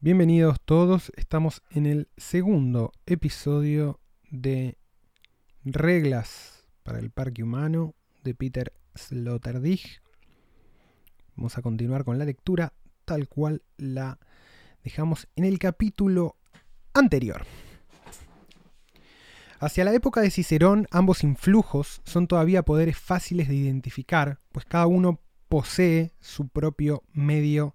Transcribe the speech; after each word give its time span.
Bienvenidos 0.00 0.60
todos, 0.64 1.10
estamos 1.16 1.60
en 1.72 1.84
el 1.84 2.08
segundo 2.16 2.92
episodio 3.04 3.98
de 4.30 4.78
Reglas 5.64 6.64
para 6.84 7.00
el 7.00 7.10
Parque 7.10 7.42
Humano 7.42 7.96
de 8.22 8.32
Peter 8.32 8.72
Sloterdijk. 8.94 10.00
Vamos 11.34 11.58
a 11.58 11.62
continuar 11.62 12.04
con 12.04 12.16
la 12.16 12.24
lectura 12.24 12.74
tal 13.06 13.26
cual 13.26 13.64
la 13.76 14.20
dejamos 14.84 15.26
en 15.34 15.44
el 15.44 15.58
capítulo 15.58 16.36
anterior. 16.94 17.44
Hacia 19.58 19.82
la 19.84 19.92
época 19.94 20.20
de 20.20 20.30
Cicerón, 20.30 20.86
ambos 20.92 21.24
influjos 21.24 22.02
son 22.04 22.28
todavía 22.28 22.62
poderes 22.62 22.96
fáciles 22.96 23.48
de 23.48 23.56
identificar, 23.56 24.38
pues 24.52 24.64
cada 24.64 24.86
uno 24.86 25.18
posee 25.48 26.12
su 26.20 26.46
propio 26.46 27.02
medio 27.12 27.74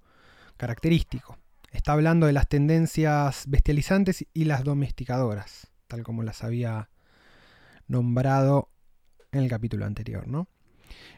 característico. 0.55 1.37
Está 1.73 1.93
hablando 1.93 2.27
de 2.27 2.33
las 2.33 2.47
tendencias 2.47 3.45
bestializantes 3.47 4.27
y 4.31 4.45
las 4.45 4.63
domesticadoras, 4.63 5.71
tal 5.87 6.03
como 6.03 6.21
las 6.21 6.43
había 6.43 6.89
nombrado 7.87 8.69
en 9.31 9.41
el 9.41 9.49
capítulo 9.49 9.85
anterior, 9.85 10.27
¿no? 10.27 10.47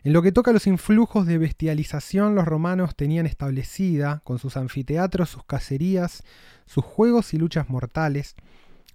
En 0.03 0.13
lo 0.13 0.21
que 0.21 0.31
toca 0.31 0.51
a 0.51 0.53
los 0.53 0.65
influjos 0.65 1.27
de 1.27 1.37
bestialización, 1.37 2.35
los 2.35 2.45
romanos 2.45 2.95
tenían 2.95 3.25
establecida, 3.25 4.21
con 4.23 4.39
sus 4.39 4.55
anfiteatros, 4.55 5.29
sus 5.29 5.43
cacerías, 5.43 6.23
sus 6.65 6.85
juegos 6.85 7.33
y 7.33 7.37
luchas 7.37 7.69
mortales, 7.69 8.35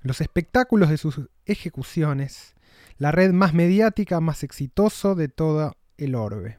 los 0.01 0.23
espectáculos 0.23 0.88
de 0.88 0.97
sus 0.97 1.29
ejecuciones, 1.45 2.55
la 2.97 3.13
red 3.13 3.33
más 3.33 3.52
mediática, 3.52 4.21
más 4.21 4.45
exitoso 4.45 5.15
de 5.15 5.29
toda 5.29 5.77
el 5.99 6.15
orbe. 6.15 6.59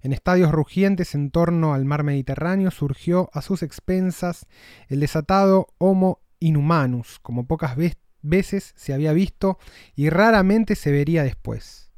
En 0.00 0.12
estadios 0.12 0.52
rugientes 0.52 1.14
en 1.14 1.30
torno 1.30 1.74
al 1.74 1.84
mar 1.84 2.04
Mediterráneo 2.04 2.70
surgió 2.70 3.30
a 3.32 3.42
sus 3.42 3.62
expensas 3.62 4.46
el 4.88 5.00
desatado 5.00 5.68
Homo 5.78 6.20
inhumanus, 6.38 7.18
como 7.20 7.46
pocas 7.46 7.76
veces 8.22 8.72
se 8.76 8.94
había 8.94 9.12
visto 9.12 9.58
y 9.96 10.10
raramente 10.10 10.76
se 10.76 10.92
vería 10.92 11.24
después. 11.24 11.90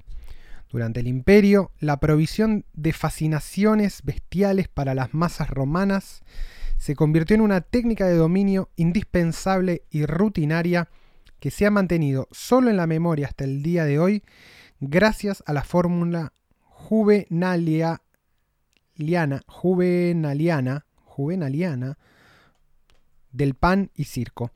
Durante 0.70 1.00
el 1.00 1.08
imperio, 1.08 1.72
la 1.78 1.98
provisión 1.98 2.64
de 2.72 2.92
fascinaciones 2.92 4.02
bestiales 4.04 4.68
para 4.68 4.94
las 4.94 5.12
masas 5.12 5.50
romanas 5.50 6.22
se 6.78 6.94
convirtió 6.94 7.34
en 7.34 7.42
una 7.42 7.60
técnica 7.60 8.06
de 8.06 8.14
dominio 8.14 8.70
indispensable 8.76 9.82
y 9.90 10.06
rutinaria 10.06 10.88
que 11.40 11.50
se 11.50 11.66
ha 11.66 11.70
mantenido 11.70 12.28
solo 12.30 12.70
en 12.70 12.76
la 12.76 12.86
memoria 12.86 13.26
hasta 13.26 13.44
el 13.44 13.62
día 13.62 13.84
de 13.84 13.98
hoy 13.98 14.22
gracias 14.78 15.42
a 15.46 15.52
la 15.52 15.64
fórmula 15.64 16.32
juvenaliana, 16.90 18.02
juvenaliana, 19.46 20.86
juvenaliana 21.04 21.98
del 23.30 23.54
pan 23.54 23.90
y 23.94 24.04
circo. 24.04 24.50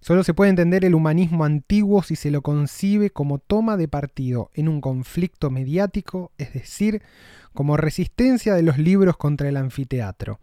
Solo 0.00 0.22
se 0.22 0.34
puede 0.34 0.50
entender 0.50 0.84
el 0.84 0.94
humanismo 0.94 1.44
antiguo 1.44 2.04
si 2.04 2.14
se 2.14 2.30
lo 2.30 2.42
concibe 2.42 3.10
como 3.10 3.40
toma 3.40 3.76
de 3.76 3.88
partido 3.88 4.50
en 4.54 4.68
un 4.68 4.80
conflicto 4.80 5.50
mediático, 5.50 6.30
es 6.38 6.54
decir, 6.54 7.02
como 7.52 7.76
resistencia 7.76 8.54
de 8.54 8.62
los 8.62 8.78
libros 8.78 9.16
contra 9.16 9.48
el 9.48 9.56
anfiteatro 9.56 10.38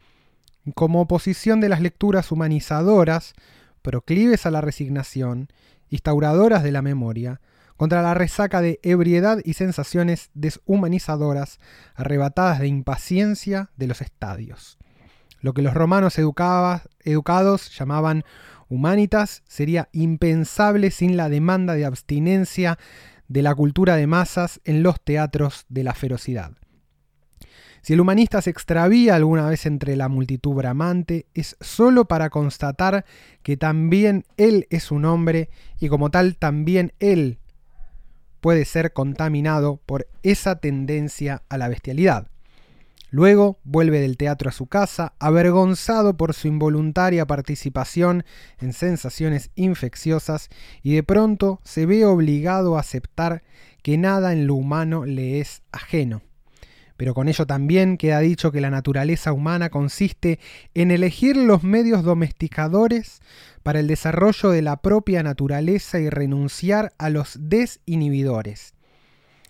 como 0.73 1.01
oposición 1.01 1.61
de 1.61 1.69
las 1.69 1.79
lecturas 1.79 2.31
humanizadoras, 2.31 3.35
proclives 3.83 4.45
a 4.45 4.51
la 4.51 4.61
resignación, 4.61 5.49
instauradoras 5.89 6.63
de 6.63 6.71
la 6.71 6.81
memoria, 6.81 7.39
contra 7.77 8.01
la 8.01 8.13
resaca 8.13 8.61
de 8.61 8.79
ebriedad 8.83 9.39
y 9.43 9.53
sensaciones 9.53 10.29
deshumanizadoras, 10.33 11.59
arrebatadas 11.95 12.59
de 12.59 12.67
impaciencia 12.67 13.69
de 13.75 13.87
los 13.87 14.01
estadios. 14.01 14.77
Lo 15.41 15.53
que 15.53 15.61
los 15.61 15.73
romanos 15.73 16.17
educados 16.17 17.77
llamaban 17.77 18.23
humanitas 18.67 19.43
sería 19.47 19.89
impensable 19.91 20.91
sin 20.91 21.17
la 21.17 21.29
demanda 21.29 21.75
de 21.75 21.85
abstinencia 21.85 22.79
de 23.27 23.41
la 23.41 23.53
cultura 23.53 23.95
de 23.95 24.07
masas 24.07 24.59
en 24.63 24.83
los 24.83 25.01
teatros 25.01 25.65
de 25.69 25.83
la 25.83 25.93
ferocidad. 25.93 26.53
Si 27.81 27.93
el 27.93 28.01
humanista 28.01 28.41
se 28.41 28.49
extravía 28.49 29.13
alguna 29.13 29.47
vez 29.47 29.67
entre 29.67 29.95
la 29.95 30.09
multitud 30.09 30.55
bramante, 30.55 31.27
es 31.35 31.55
sólo 31.61 32.05
para 32.05 32.31
constatar 32.31 33.05
que 33.43 33.57
también 33.57 34.25
él 34.37 34.65
es 34.71 34.89
un 34.89 35.05
hombre 35.05 35.51
y 35.79 35.87
como 35.89 36.09
tal 36.09 36.35
también 36.37 36.93
él 36.99 37.37
puede 38.45 38.65
ser 38.65 38.93
contaminado 38.93 39.81
por 39.87 40.07
esa 40.21 40.59
tendencia 40.59 41.41
a 41.49 41.57
la 41.57 41.67
bestialidad. 41.67 42.27
Luego 43.09 43.57
vuelve 43.63 43.99
del 44.01 44.17
teatro 44.17 44.49
a 44.49 44.51
su 44.51 44.67
casa, 44.67 45.13
avergonzado 45.17 46.15
por 46.15 46.35
su 46.35 46.47
involuntaria 46.47 47.25
participación 47.25 48.23
en 48.59 48.73
sensaciones 48.73 49.49
infecciosas, 49.55 50.49
y 50.83 50.93
de 50.93 51.01
pronto 51.01 51.59
se 51.63 51.87
ve 51.87 52.05
obligado 52.05 52.77
a 52.77 52.81
aceptar 52.81 53.41
que 53.81 53.97
nada 53.97 54.31
en 54.31 54.45
lo 54.45 54.53
humano 54.53 55.05
le 55.05 55.39
es 55.39 55.63
ajeno 55.71 56.21
pero 56.97 57.13
con 57.13 57.27
ello 57.27 57.45
también 57.45 57.97
queda 57.97 58.19
dicho 58.19 58.51
que 58.51 58.61
la 58.61 58.69
naturaleza 58.69 59.33
humana 59.33 59.69
consiste 59.69 60.39
en 60.73 60.91
elegir 60.91 61.35
los 61.35 61.63
medios 61.63 62.03
domesticadores 62.03 63.21
para 63.63 63.79
el 63.79 63.87
desarrollo 63.87 64.49
de 64.49 64.61
la 64.61 64.77
propia 64.77 65.23
naturaleza 65.23 65.99
y 65.99 66.09
renunciar 66.09 66.93
a 66.97 67.09
los 67.09 67.37
desinhibidores. 67.39 68.73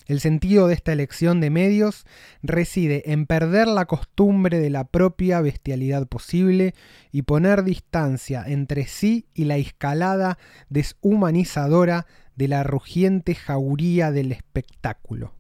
El 0.08 0.20
sentido 0.20 0.68
de 0.68 0.76
esta 0.76 0.94
elección 0.94 1.42
de 1.42 1.50
medios 1.50 2.06
reside 2.44 3.12
en 3.12 3.26
perder 3.26 3.68
la 3.68 3.86
costumbre 3.86 4.60
de 4.60 4.70
la 4.70 4.84
propia 4.84 5.42
bestialidad 5.42 6.08
posible 6.08 6.76
y 7.12 7.24
poner 7.24 7.64
distancia 7.64 8.44
entre 8.46 8.86
sí 8.86 9.26
y 9.34 9.46
la 9.46 9.58
escalada 9.58 10.38
deshumanizadora 10.70 12.06
de 12.36 12.48
la 12.48 12.64
rugiente 12.64 13.34
jauría 13.34 14.12
del 14.12 14.32
espectáculo. 14.32 15.34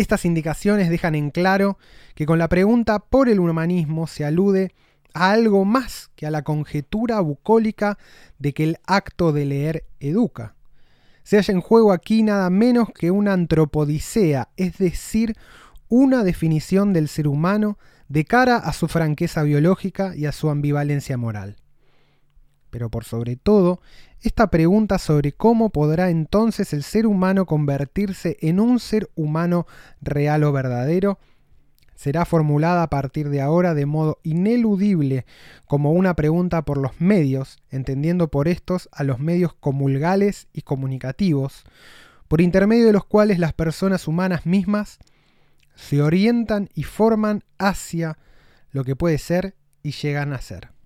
Estas 0.00 0.24
indicaciones 0.24 0.88
dejan 0.88 1.14
en 1.14 1.30
claro 1.30 1.76
que 2.14 2.24
con 2.24 2.38
la 2.38 2.48
pregunta 2.48 3.00
por 3.00 3.28
el 3.28 3.38
humanismo 3.38 4.06
se 4.06 4.24
alude 4.24 4.72
a 5.12 5.30
algo 5.30 5.66
más 5.66 6.10
que 6.16 6.24
a 6.26 6.30
la 6.30 6.40
conjetura 6.40 7.20
bucólica 7.20 7.98
de 8.38 8.54
que 8.54 8.64
el 8.64 8.78
acto 8.86 9.30
de 9.32 9.44
leer 9.44 9.84
educa. 9.98 10.54
Se 11.22 11.36
halla 11.36 11.52
en 11.52 11.60
juego 11.60 11.92
aquí 11.92 12.22
nada 12.22 12.48
menos 12.48 12.88
que 12.94 13.10
una 13.10 13.34
antropodicea, 13.34 14.48
es 14.56 14.78
decir, 14.78 15.36
una 15.90 16.24
definición 16.24 16.94
del 16.94 17.06
ser 17.06 17.28
humano 17.28 17.76
de 18.08 18.24
cara 18.24 18.56
a 18.56 18.72
su 18.72 18.88
franqueza 18.88 19.42
biológica 19.42 20.16
y 20.16 20.24
a 20.24 20.32
su 20.32 20.48
ambivalencia 20.48 21.18
moral. 21.18 21.56
Pero 22.70 22.88
por 22.90 23.04
sobre 23.04 23.36
todo, 23.36 23.82
esta 24.22 24.50
pregunta 24.50 24.98
sobre 24.98 25.32
cómo 25.32 25.70
podrá 25.70 26.10
entonces 26.10 26.72
el 26.72 26.82
ser 26.82 27.06
humano 27.06 27.46
convertirse 27.46 28.36
en 28.40 28.60
un 28.60 28.78
ser 28.78 29.10
humano 29.14 29.66
real 30.02 30.44
o 30.44 30.52
verdadero 30.52 31.18
será 31.94 32.24
formulada 32.24 32.82
a 32.82 32.88
partir 32.88 33.28
de 33.28 33.42
ahora 33.42 33.74
de 33.74 33.84
modo 33.84 34.20
ineludible 34.22 35.26
como 35.66 35.92
una 35.92 36.14
pregunta 36.14 36.62
por 36.62 36.78
los 36.78 36.98
medios, 36.98 37.58
entendiendo 37.70 38.28
por 38.28 38.48
estos 38.48 38.88
a 38.92 39.04
los 39.04 39.18
medios 39.18 39.52
comulgales 39.52 40.48
y 40.54 40.62
comunicativos, 40.62 41.64
por 42.26 42.40
intermedio 42.40 42.86
de 42.86 42.94
los 42.94 43.04
cuales 43.04 43.38
las 43.38 43.52
personas 43.52 44.08
humanas 44.08 44.46
mismas 44.46 44.98
se 45.74 46.00
orientan 46.00 46.70
y 46.74 46.84
forman 46.84 47.42
hacia 47.58 48.16
lo 48.70 48.84
que 48.84 48.96
puede 48.96 49.18
ser 49.18 49.54
y 49.82 49.92
llegan 49.92 50.32
a 50.32 50.40
ser. 50.40 50.79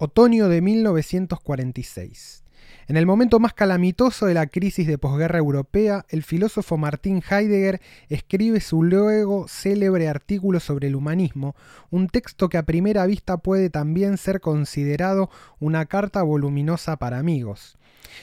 Otoño 0.00 0.48
de 0.48 0.60
1946. 0.60 2.44
En 2.86 2.96
el 2.96 3.04
momento 3.04 3.40
más 3.40 3.52
calamitoso 3.52 4.26
de 4.26 4.34
la 4.34 4.46
crisis 4.46 4.86
de 4.86 4.96
posguerra 4.96 5.38
europea, 5.38 6.06
el 6.08 6.22
filósofo 6.22 6.76
Martin 6.76 7.20
Heidegger 7.28 7.80
escribe 8.08 8.60
su 8.60 8.84
luego 8.84 9.48
célebre 9.48 10.08
artículo 10.08 10.60
sobre 10.60 10.86
el 10.86 10.94
humanismo, 10.94 11.56
un 11.90 12.06
texto 12.06 12.48
que 12.48 12.58
a 12.58 12.62
primera 12.62 13.06
vista 13.06 13.38
puede 13.38 13.70
también 13.70 14.18
ser 14.18 14.40
considerado 14.40 15.30
una 15.58 15.86
carta 15.86 16.22
voluminosa 16.22 16.96
para 16.98 17.18
amigos. 17.18 17.76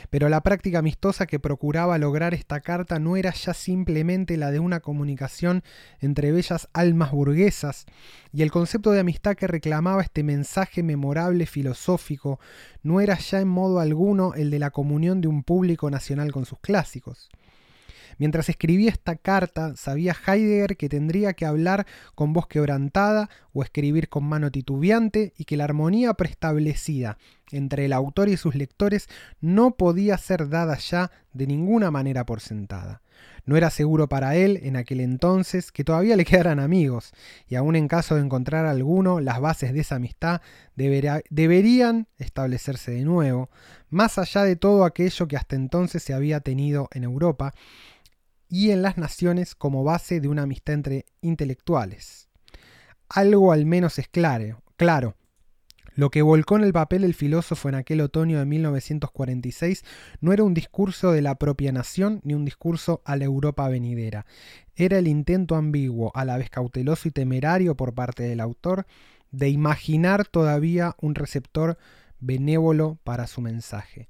Pero 0.09 0.29
la 0.29 0.41
práctica 0.41 0.79
amistosa 0.79 1.25
que 1.25 1.39
procuraba 1.39 1.97
lograr 1.97 2.33
esta 2.33 2.61
carta 2.61 2.99
no 2.99 3.17
era 3.17 3.33
ya 3.33 3.53
simplemente 3.53 4.37
la 4.37 4.51
de 4.51 4.59
una 4.59 4.79
comunicación 4.79 5.63
entre 5.99 6.31
bellas 6.31 6.67
almas 6.73 7.11
burguesas, 7.11 7.85
y 8.31 8.41
el 8.41 8.51
concepto 8.51 8.91
de 8.91 8.99
amistad 8.99 9.35
que 9.35 9.47
reclamaba 9.47 10.01
este 10.01 10.23
mensaje 10.23 10.83
memorable 10.83 11.45
filosófico 11.45 12.39
no 12.83 13.01
era 13.01 13.17
ya 13.17 13.39
en 13.39 13.47
modo 13.47 13.79
alguno 13.79 14.33
el 14.33 14.51
de 14.51 14.59
la 14.59 14.71
comunión 14.71 15.21
de 15.21 15.27
un 15.27 15.43
público 15.43 15.89
nacional 15.89 16.31
con 16.31 16.45
sus 16.45 16.59
clásicos. 16.59 17.29
Mientras 18.17 18.49
escribía 18.49 18.91
esta 18.91 19.15
carta, 19.15 19.75
sabía 19.75 20.15
Heidegger 20.25 20.77
que 20.77 20.89
tendría 20.89 21.33
que 21.33 21.45
hablar 21.45 21.85
con 22.15 22.33
voz 22.33 22.47
quebrantada 22.47 23.29
o 23.53 23.63
escribir 23.63 24.09
con 24.09 24.23
mano 24.23 24.51
titubeante 24.51 25.33
y 25.37 25.45
que 25.45 25.57
la 25.57 25.65
armonía 25.65 26.13
preestablecida 26.13 27.17
entre 27.51 27.85
el 27.85 27.93
autor 27.93 28.29
y 28.29 28.37
sus 28.37 28.55
lectores 28.55 29.07
no 29.41 29.71
podía 29.75 30.17
ser 30.17 30.49
dada 30.49 30.77
ya 30.77 31.11
de 31.33 31.47
ninguna 31.47 31.91
manera 31.91 32.25
por 32.25 32.41
sentada. 32.41 33.01
No 33.45 33.55
era 33.55 33.69
seguro 33.69 34.09
para 34.09 34.35
él 34.35 34.59
en 34.63 34.75
aquel 34.75 34.99
entonces 34.99 35.71
que 35.71 35.83
todavía 35.83 36.15
le 36.15 36.25
quedaran 36.25 36.59
amigos, 36.59 37.13
y 37.47 37.55
aun 37.55 37.75
en 37.75 37.87
caso 37.87 38.15
de 38.15 38.21
encontrar 38.21 38.65
alguno, 38.65 39.19
las 39.19 39.39
bases 39.39 39.73
de 39.73 39.81
esa 39.81 39.95
amistad 39.95 40.41
deberían 40.75 42.07
establecerse 42.17 42.91
de 42.91 43.03
nuevo, 43.03 43.49
más 43.89 44.17
allá 44.17 44.43
de 44.43 44.55
todo 44.55 44.83
aquello 44.83 45.27
que 45.27 45.37
hasta 45.37 45.55
entonces 45.55 46.03
se 46.03 46.13
había 46.13 46.39
tenido 46.39 46.89
en 46.91 47.03
Europa 47.03 47.53
y 48.49 48.71
en 48.71 48.81
las 48.81 48.97
naciones 48.97 49.55
como 49.55 49.83
base 49.83 50.19
de 50.19 50.27
una 50.27 50.43
amistad 50.43 50.75
entre 50.75 51.05
intelectuales. 51.21 52.29
Algo 53.09 53.51
al 53.51 53.65
menos 53.65 53.99
es 53.99 54.07
claro, 54.07 54.63
claro 54.77 55.15
lo 55.95 56.09
que 56.09 56.21
volcó 56.21 56.57
en 56.57 56.65
el 56.65 56.73
papel 56.73 57.05
el 57.05 57.13
filósofo 57.13 57.69
en 57.69 57.75
aquel 57.75 58.01
otoño 58.01 58.37
de 58.37 58.45
1946 58.45 59.85
no 60.19 60.33
era 60.33 60.43
un 60.43 60.53
discurso 60.53 61.13
de 61.13 61.21
la 61.21 61.35
propia 61.35 61.71
nación 61.71 62.19
ni 62.25 62.33
un 62.33 62.43
discurso 62.43 63.01
a 63.05 63.15
la 63.15 63.23
Europa 63.23 63.69
venidera. 63.69 64.25
Era 64.75 64.97
el 64.97 65.07
intento 65.07 65.55
ambiguo, 65.55 66.11
a 66.13 66.25
la 66.25 66.37
vez 66.37 66.49
cauteloso 66.49 67.07
y 67.07 67.11
temerario 67.11 67.75
por 67.77 67.93
parte 67.93 68.23
del 68.23 68.41
autor, 68.41 68.87
de 69.31 69.47
imaginar 69.47 70.27
todavía 70.27 70.97
un 70.99 71.15
receptor 71.15 71.77
benévolo 72.19 72.99
para 73.05 73.25
su 73.25 73.39
mensaje. 73.39 74.09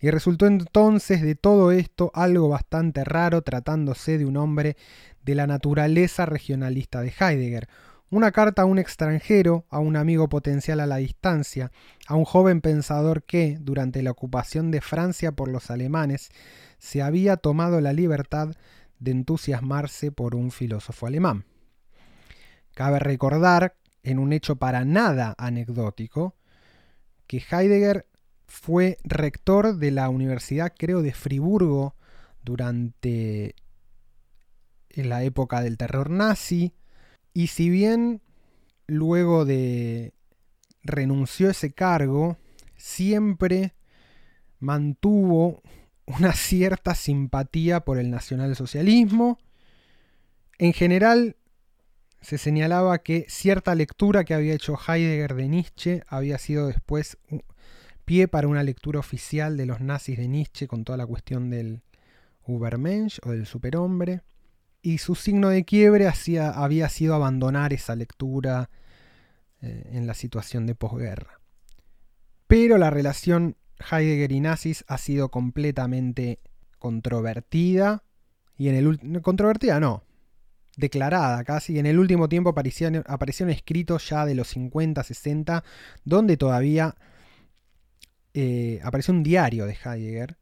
Y 0.00 0.10
resultó 0.10 0.46
entonces 0.46 1.22
de 1.22 1.34
todo 1.34 1.72
esto 1.72 2.10
algo 2.14 2.48
bastante 2.48 3.04
raro 3.04 3.42
tratándose 3.42 4.18
de 4.18 4.24
un 4.24 4.36
hombre 4.36 4.76
de 5.24 5.34
la 5.34 5.46
naturaleza 5.46 6.24
regionalista 6.24 7.00
de 7.00 7.12
Heidegger, 7.18 7.68
una 8.10 8.32
carta 8.32 8.62
a 8.62 8.64
un 8.64 8.78
extranjero, 8.78 9.66
a 9.68 9.80
un 9.80 9.96
amigo 9.96 10.28
potencial 10.28 10.80
a 10.80 10.86
la 10.86 10.96
distancia, 10.96 11.72
a 12.06 12.14
un 12.14 12.24
joven 12.24 12.62
pensador 12.62 13.22
que, 13.22 13.58
durante 13.60 14.02
la 14.02 14.12
ocupación 14.12 14.70
de 14.70 14.80
Francia 14.80 15.32
por 15.32 15.48
los 15.48 15.70
alemanes, 15.70 16.30
se 16.78 17.02
había 17.02 17.36
tomado 17.36 17.80
la 17.80 17.92
libertad 17.92 18.54
de 18.98 19.10
entusiasmarse 19.10 20.10
por 20.10 20.34
un 20.34 20.50
filósofo 20.50 21.06
alemán. 21.06 21.44
Cabe 22.74 22.98
recordar, 22.98 23.74
en 24.02 24.18
un 24.18 24.32
hecho 24.32 24.56
para 24.56 24.84
nada 24.84 25.34
anecdótico, 25.36 26.34
que 27.26 27.42
Heidegger 27.50 28.06
fue 28.48 28.96
rector 29.04 29.76
de 29.76 29.90
la 29.90 30.08
Universidad, 30.08 30.72
creo, 30.76 31.02
de 31.02 31.12
Friburgo 31.12 31.94
durante 32.42 33.54
la 34.94 35.22
época 35.22 35.60
del 35.60 35.76
terror 35.76 36.10
nazi, 36.10 36.72
y 37.34 37.48
si 37.48 37.70
bien 37.70 38.22
luego 38.86 39.44
de 39.44 40.14
renunció 40.82 41.48
a 41.48 41.50
ese 41.52 41.72
cargo, 41.72 42.38
siempre 42.76 43.74
mantuvo 44.58 45.62
una 46.06 46.32
cierta 46.32 46.94
simpatía 46.94 47.80
por 47.80 47.98
el 47.98 48.10
nacionalsocialismo. 48.10 49.38
En 50.58 50.72
general, 50.72 51.36
se 52.22 52.38
señalaba 52.38 52.98
que 52.98 53.26
cierta 53.28 53.74
lectura 53.74 54.24
que 54.24 54.34
había 54.34 54.54
hecho 54.54 54.76
Heidegger 54.76 55.34
de 55.34 55.48
Nietzsche 55.48 56.02
había 56.08 56.38
sido 56.38 56.66
después 56.66 57.18
pie 58.08 58.26
para 58.26 58.48
una 58.48 58.62
lectura 58.62 58.98
oficial 58.98 59.58
de 59.58 59.66
los 59.66 59.82
nazis 59.82 60.16
de 60.16 60.28
Nietzsche 60.28 60.66
con 60.66 60.82
toda 60.82 60.96
la 60.96 61.06
cuestión 61.06 61.50
del 61.50 61.82
Übermensch 62.46 63.18
o 63.22 63.32
del 63.32 63.44
superhombre 63.44 64.22
y 64.80 64.96
su 64.96 65.14
signo 65.14 65.50
de 65.50 65.66
quiebre 65.66 66.10
había 66.54 66.88
sido 66.88 67.14
abandonar 67.14 67.74
esa 67.74 67.94
lectura 67.94 68.70
eh, 69.60 69.90
en 69.92 70.06
la 70.06 70.14
situación 70.14 70.64
de 70.64 70.74
posguerra. 70.74 71.38
Pero 72.46 72.78
la 72.78 72.88
relación 72.88 73.56
Heidegger 73.78 74.32
y 74.32 74.40
nazis 74.40 74.86
ha 74.88 74.96
sido 74.96 75.30
completamente 75.30 76.38
controvertida 76.78 78.04
y 78.56 78.70
en 78.70 78.74
el 78.74 79.20
controvertida 79.20 79.80
no, 79.80 80.02
declarada 80.78 81.44
casi. 81.44 81.78
En 81.78 81.84
el 81.84 81.98
último 81.98 82.30
tiempo 82.30 82.48
aparecieron, 82.48 83.04
aparecieron 83.06 83.52
escritos 83.52 84.08
ya 84.08 84.24
de 84.24 84.34
los 84.34 84.48
50, 84.48 85.02
60, 85.02 85.62
donde 86.04 86.38
todavía 86.38 86.96
eh, 88.40 88.80
apareció 88.84 89.12
un 89.12 89.24
diario 89.24 89.66
de 89.66 89.76
Heidegger, 89.84 90.38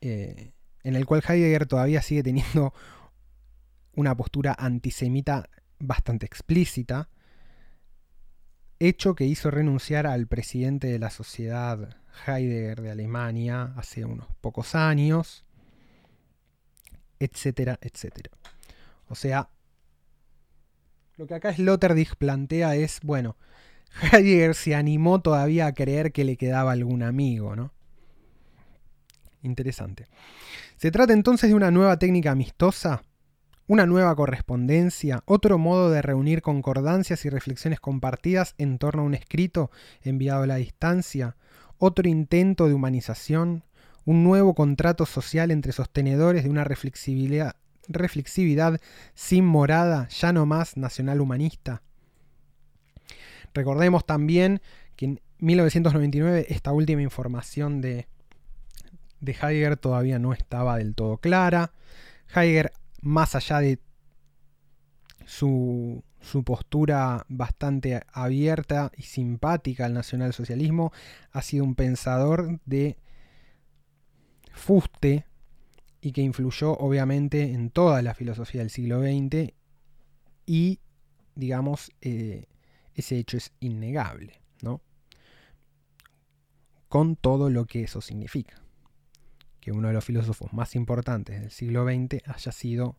eh, 0.00 0.52
en 0.84 0.94
el 0.94 1.04
cual 1.04 1.20
Heidegger 1.28 1.66
todavía 1.66 2.00
sigue 2.00 2.22
teniendo 2.22 2.72
una 3.96 4.16
postura 4.16 4.54
antisemita 4.56 5.50
bastante 5.80 6.26
explícita, 6.26 7.08
hecho 8.78 9.16
que 9.16 9.24
hizo 9.24 9.50
renunciar 9.50 10.06
al 10.06 10.28
presidente 10.28 10.86
de 10.86 11.00
la 11.00 11.10
sociedad 11.10 11.96
Heidegger 12.24 12.82
de 12.82 12.92
Alemania 12.92 13.72
hace 13.76 14.04
unos 14.04 14.28
pocos 14.40 14.76
años, 14.76 15.44
etcétera, 17.18 17.80
etcétera. 17.82 18.30
O 19.08 19.16
sea, 19.16 19.48
lo 21.16 21.26
que 21.26 21.34
acá 21.34 21.52
Sloterdijk 21.52 22.14
plantea 22.14 22.76
es, 22.76 23.00
bueno, 23.02 23.36
Heidegger 24.12 24.54
se 24.54 24.74
animó 24.74 25.20
todavía 25.20 25.66
a 25.66 25.74
creer 25.74 26.12
que 26.12 26.24
le 26.24 26.36
quedaba 26.36 26.72
algún 26.72 27.02
amigo, 27.02 27.56
¿no? 27.56 27.72
Interesante. 29.42 30.06
Se 30.76 30.90
trata 30.90 31.12
entonces 31.12 31.50
de 31.50 31.54
una 31.54 31.70
nueva 31.70 31.98
técnica 31.98 32.30
amistosa 32.30 33.02
una 33.68 33.84
nueva 33.84 34.16
correspondencia, 34.16 35.22
otro 35.26 35.58
modo 35.58 35.90
de 35.90 36.00
reunir 36.00 36.40
concordancias 36.40 37.26
y 37.26 37.28
reflexiones 37.28 37.80
compartidas 37.80 38.54
en 38.56 38.78
torno 38.78 39.02
a 39.02 39.04
un 39.04 39.12
escrito 39.12 39.70
enviado 40.02 40.44
a 40.44 40.46
la 40.46 40.56
distancia, 40.56 41.36
otro 41.76 42.08
intento 42.08 42.66
de 42.66 42.72
humanización, 42.72 43.64
un 44.06 44.24
nuevo 44.24 44.54
contrato 44.54 45.04
social 45.04 45.50
entre 45.50 45.72
sostenedores 45.72 46.44
de 46.44 46.50
una 46.50 46.64
reflexividad, 46.64 47.56
reflexividad 47.88 48.80
sin 49.14 49.44
morada, 49.44 50.08
ya 50.08 50.32
no 50.32 50.46
más 50.46 50.78
nacional 50.78 51.20
humanista. 51.20 51.82
Recordemos 53.54 54.04
también 54.04 54.60
que 54.96 55.06
en 55.06 55.20
1999 55.38 56.46
esta 56.48 56.72
última 56.72 57.02
información 57.02 57.80
de, 57.80 58.06
de 59.20 59.32
Heidegger 59.32 59.76
todavía 59.76 60.18
no 60.18 60.32
estaba 60.32 60.76
del 60.78 60.94
todo 60.94 61.18
clara. 61.18 61.72
Heidegger 62.34 62.72
más 63.00 63.34
allá 63.34 63.60
de 63.60 63.78
su, 65.28 66.02
postura 66.44 67.24
bastante 67.28 68.02
abierta 68.12 68.90
y 68.96 69.02
simpática 69.02 69.86
al 69.86 69.94
nacionalsocialismo, 69.94 70.92
ha 71.30 71.42
sido 71.42 71.64
un 71.64 71.74
pensador 71.74 72.60
de 72.64 72.96
fuste 74.52 75.26
y 76.00 76.12
que 76.12 76.22
influyó 76.22 76.72
obviamente 76.72 77.52
en 77.52 77.70
toda 77.70 78.02
la 78.02 78.14
filosofía 78.14 78.60
del 78.60 78.70
siglo 78.70 79.00
XX 79.00 79.52
y, 80.46 80.80
digamos, 81.34 81.92
eh, 82.00 82.46
ese 83.00 83.16
hecho 83.16 83.36
es 83.36 83.52
innegable, 83.60 84.40
¿no? 84.62 84.80
Con 86.88 87.16
todo 87.16 87.50
lo 87.50 87.66
que 87.66 87.82
eso 87.82 88.00
significa 88.00 88.62
que 89.60 89.72
uno 89.72 89.88
de 89.88 89.94
los 89.94 90.04
filósofos 90.04 90.52
más 90.52 90.74
importantes 90.74 91.40
del 91.40 91.50
siglo 91.50 91.84
XX 91.84 92.26
haya 92.26 92.52
sido 92.52 92.96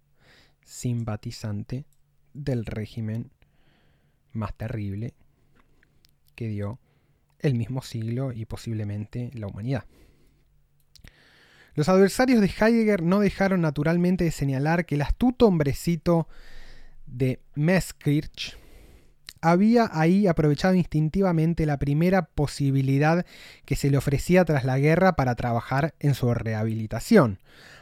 simpatizante 0.64 1.86
del 2.34 2.66
régimen 2.66 3.32
más 4.32 4.54
terrible 4.54 5.16
que 6.36 6.48
dio 6.48 6.80
el 7.40 7.56
mismo 7.56 7.82
siglo 7.82 8.32
y 8.32 8.46
posiblemente 8.46 9.32
la 9.34 9.48
humanidad. 9.48 9.86
Los 11.74 11.90
adversarios 11.90 12.42
de 12.42 12.48
Heidegger 12.48 13.02
no 13.02 13.20
dejaron 13.20 13.62
naturalmente 13.62 14.26
de 14.26 14.32
señalar 14.32 14.86
que 14.86 14.96
el 14.96 15.02
astuto 15.02 15.48
hombrecito 15.48 16.28
de 17.08 17.42
Meskirch 17.56 18.59
había 19.42 19.90
ahí 19.92 20.28
aprovechado 20.28 20.74
instintivamente 20.74 21.66
la 21.66 21.78
primera 21.78 22.24
posibilidad 22.24 23.26
que 23.66 23.76
se 23.76 23.90
le 23.90 23.98
ofrecía 23.98 24.46
tras 24.46 24.66
la 24.66 24.80
guerra 24.80 25.14
para 25.14 25.36
trabajar 25.36 25.94
en 26.00 26.14
su 26.14 26.34
rehabilitación. 26.34 27.40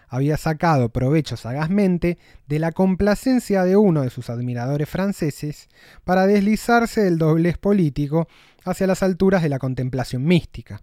Había 0.09 0.37
sacado 0.37 0.89
provecho 0.89 1.35
sagazmente 1.35 2.17
de 2.47 2.59
la 2.59 2.71
complacencia 2.71 3.63
de 3.63 3.75
uno 3.75 4.03
de 4.03 4.09
sus 4.09 4.29
admiradores 4.29 4.87
franceses 4.87 5.67
para 6.05 6.27
deslizarse 6.27 7.03
del 7.03 7.17
doblez 7.17 7.57
político 7.57 8.27
hacia 8.63 8.87
las 8.87 9.03
alturas 9.03 9.43
de 9.43 9.49
la 9.49 9.59
contemplación 9.59 10.23
mística. 10.23 10.81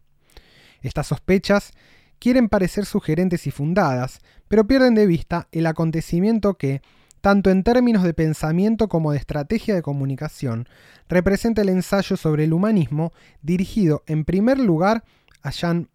Estas 0.82 1.06
sospechas 1.06 1.72
quieren 2.18 2.48
parecer 2.48 2.84
sugerentes 2.84 3.46
y 3.46 3.50
fundadas, 3.50 4.20
pero 4.48 4.66
pierden 4.66 4.94
de 4.94 5.06
vista 5.06 5.48
el 5.52 5.66
acontecimiento 5.66 6.54
que, 6.54 6.82
tanto 7.24 7.48
en 7.48 7.62
términos 7.62 8.02
de 8.02 8.12
pensamiento 8.12 8.86
como 8.86 9.12
de 9.12 9.16
estrategia 9.16 9.74
de 9.74 9.80
comunicación, 9.80 10.68
representa 11.08 11.62
el 11.62 11.70
ensayo 11.70 12.18
sobre 12.18 12.44
el 12.44 12.52
humanismo 12.52 13.14
dirigido 13.40 14.02
en 14.06 14.26
primer 14.26 14.58
lugar 14.58 15.04
a 15.40 15.50
Jean 15.50 15.88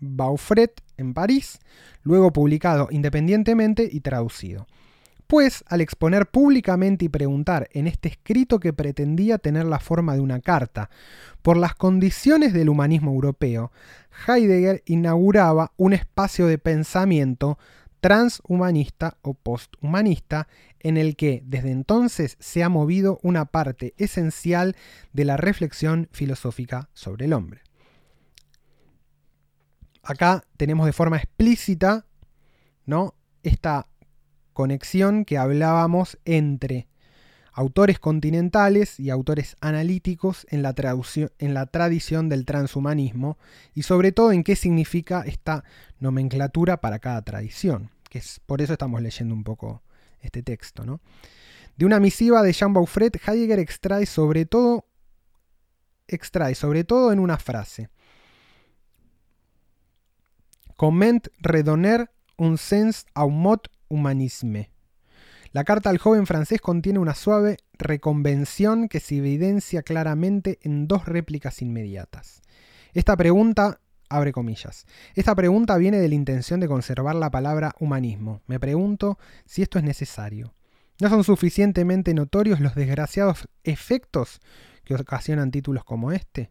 Baufret 0.00 0.82
en 0.98 1.14
París, 1.14 1.60
luego 2.02 2.30
publicado 2.30 2.88
independientemente 2.90 3.88
y 3.90 4.00
traducido. 4.00 4.66
Pues, 5.26 5.64
al 5.66 5.80
exponer 5.80 6.26
públicamente 6.26 7.06
y 7.06 7.08
preguntar 7.08 7.70
en 7.72 7.86
este 7.86 8.10
escrito 8.10 8.60
que 8.60 8.74
pretendía 8.74 9.38
tener 9.38 9.64
la 9.64 9.80
forma 9.80 10.12
de 10.12 10.20
una 10.20 10.40
carta 10.40 10.90
por 11.40 11.56
las 11.56 11.74
condiciones 11.74 12.52
del 12.52 12.68
humanismo 12.68 13.12
europeo, 13.12 13.72
Heidegger 14.28 14.82
inauguraba 14.84 15.72
un 15.78 15.94
espacio 15.94 16.46
de 16.46 16.58
pensamiento 16.58 17.58
transhumanista 18.00 19.18
o 19.22 19.34
posthumanista, 19.34 20.48
en 20.80 20.96
el 20.96 21.16
que 21.16 21.42
desde 21.44 21.70
entonces 21.70 22.36
se 22.40 22.62
ha 22.62 22.68
movido 22.68 23.18
una 23.22 23.46
parte 23.46 23.94
esencial 23.96 24.76
de 25.12 25.24
la 25.24 25.36
reflexión 25.36 26.08
filosófica 26.12 26.88
sobre 26.92 27.24
el 27.24 27.32
hombre. 27.32 27.62
Acá 30.02 30.44
tenemos 30.56 30.86
de 30.86 30.92
forma 30.92 31.16
explícita 31.16 32.06
¿no? 32.84 33.14
esta 33.42 33.88
conexión 34.52 35.24
que 35.24 35.38
hablábamos 35.38 36.18
entre 36.24 36.88
autores 37.56 37.98
continentales 37.98 39.00
y 39.00 39.08
autores 39.08 39.56
analíticos 39.62 40.46
en 40.50 40.62
la, 40.62 40.74
tradición 40.74 42.28
del 42.28 42.44
transhumanismo 42.44 43.38
y 43.74 43.82
sobre 43.82 44.12
todo 44.12 44.30
en 44.32 44.44
qué 44.44 44.56
significa 44.56 45.22
esta 45.22 45.64
nomenclatura 45.98 46.82
para 46.82 46.98
cada 46.98 47.22
tradición, 47.22 47.90
que 48.10 48.18
es 48.18 48.40
por 48.44 48.60
eso 48.60 48.74
estamos 48.74 49.00
leyendo 49.00 49.34
un 49.34 49.42
poco 49.42 49.82
este 50.20 50.42
texto. 50.42 50.84
¿no? 50.84 51.00
De 51.78 51.86
una 51.86 51.98
misiva 51.98 52.42
de 52.42 52.52
Jean 52.52 52.74
Baufret, 52.74 53.18
Heidegger 53.26 53.58
extrae 53.58 54.04
sobre 54.04 54.44
todo, 54.44 54.84
extrae 56.08 56.54
sobre 56.54 56.84
todo 56.84 57.10
en 57.10 57.18
una 57.18 57.38
frase. 57.38 57.88
Comment 60.76 61.26
redonner 61.38 62.10
un 62.36 62.58
sens 62.58 63.06
au 63.14 63.30
mot 63.30 63.70
humanisme. 63.88 64.75
La 65.52 65.64
carta 65.64 65.90
al 65.90 65.98
joven 65.98 66.26
francés 66.26 66.60
contiene 66.60 66.98
una 66.98 67.14
suave 67.14 67.58
reconvención 67.78 68.88
que 68.88 69.00
se 69.00 69.16
evidencia 69.16 69.82
claramente 69.82 70.58
en 70.62 70.88
dos 70.88 71.06
réplicas 71.06 71.62
inmediatas. 71.62 72.42
Esta 72.94 73.16
pregunta, 73.16 73.80
abre 74.08 74.32
comillas, 74.32 74.86
esta 75.14 75.34
pregunta 75.34 75.76
viene 75.76 75.98
de 75.98 76.08
la 76.08 76.14
intención 76.14 76.60
de 76.60 76.68
conservar 76.68 77.14
la 77.14 77.30
palabra 77.30 77.74
humanismo. 77.78 78.42
Me 78.46 78.60
pregunto 78.60 79.18
si 79.44 79.62
esto 79.62 79.78
es 79.78 79.84
necesario. 79.84 80.54
¿No 81.00 81.10
son 81.10 81.24
suficientemente 81.24 82.14
notorios 82.14 82.60
los 82.60 82.74
desgraciados 82.74 83.48
efectos 83.64 84.40
que 84.84 84.94
ocasionan 84.94 85.50
títulos 85.50 85.84
como 85.84 86.10
este? 86.10 86.50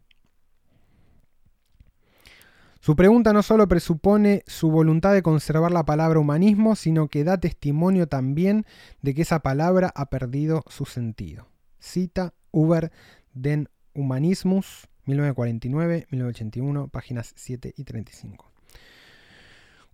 Su 2.80 2.94
pregunta 2.94 3.32
no 3.32 3.42
solo 3.42 3.66
presupone 3.68 4.42
su 4.46 4.70
voluntad 4.70 5.12
de 5.12 5.22
conservar 5.22 5.72
la 5.72 5.84
palabra 5.84 6.20
humanismo, 6.20 6.76
sino 6.76 7.08
que 7.08 7.24
da 7.24 7.38
testimonio 7.38 8.06
también 8.06 8.64
de 9.02 9.14
que 9.14 9.22
esa 9.22 9.40
palabra 9.40 9.92
ha 9.94 10.06
perdido 10.06 10.62
su 10.68 10.84
sentido. 10.84 11.48
Cita 11.78 12.34
Uber 12.52 12.92
den 13.32 13.68
Humanismus, 13.94 14.88
1949-1981, 15.06 16.90
páginas 16.90 17.32
7 17.36 17.74
y 17.76 17.84
35. 17.84 18.55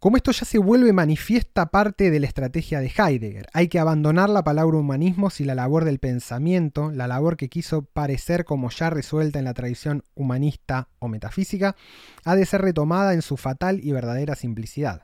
Como 0.02 0.16
esto 0.16 0.32
ya 0.32 0.44
se 0.44 0.58
vuelve 0.58 0.92
manifiesta 0.92 1.66
parte 1.66 2.10
de 2.10 2.18
la 2.18 2.26
estrategia 2.26 2.80
de 2.80 2.88
Heidegger, 2.88 3.46
hay 3.52 3.68
que 3.68 3.78
abandonar 3.78 4.30
la 4.30 4.42
palabra 4.42 4.76
humanismo 4.76 5.30
si 5.30 5.44
la 5.44 5.54
labor 5.54 5.84
del 5.84 6.00
pensamiento, 6.00 6.90
la 6.90 7.06
labor 7.06 7.36
que 7.36 7.48
quiso 7.48 7.82
parecer 7.82 8.44
como 8.44 8.68
ya 8.70 8.90
resuelta 8.90 9.38
en 9.38 9.44
la 9.44 9.54
tradición 9.54 10.02
humanista 10.16 10.88
o 10.98 11.06
metafísica, 11.06 11.76
ha 12.24 12.34
de 12.34 12.46
ser 12.46 12.62
retomada 12.62 13.14
en 13.14 13.22
su 13.22 13.36
fatal 13.36 13.78
y 13.80 13.92
verdadera 13.92 14.34
simplicidad. 14.34 15.02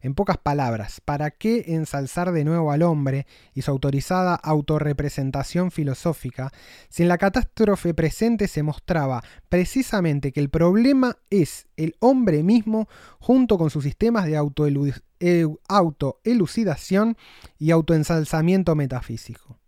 En 0.00 0.14
pocas 0.14 0.38
palabras, 0.38 1.02
¿para 1.04 1.30
qué 1.30 1.64
ensalzar 1.68 2.32
de 2.32 2.44
nuevo 2.44 2.72
al 2.72 2.82
hombre 2.82 3.26
y 3.54 3.62
su 3.62 3.70
autorizada 3.70 4.34
autorrepresentación 4.34 5.70
filosófica 5.70 6.52
si 6.88 7.02
en 7.02 7.08
la 7.08 7.18
catástrofe 7.18 7.94
presente 7.94 8.48
se 8.48 8.62
mostraba 8.62 9.22
precisamente 9.48 10.32
que 10.32 10.40
el 10.40 10.50
problema 10.50 11.16
es 11.30 11.66
el 11.76 11.94
hombre 12.00 12.42
mismo 12.42 12.88
junto 13.18 13.58
con 13.58 13.70
sus 13.70 13.84
sistemas 13.84 14.26
de 14.26 14.36
autoelucidación 14.36 17.16
y 17.58 17.70
autoensalzamiento 17.70 18.74
metafísico? 18.74 19.58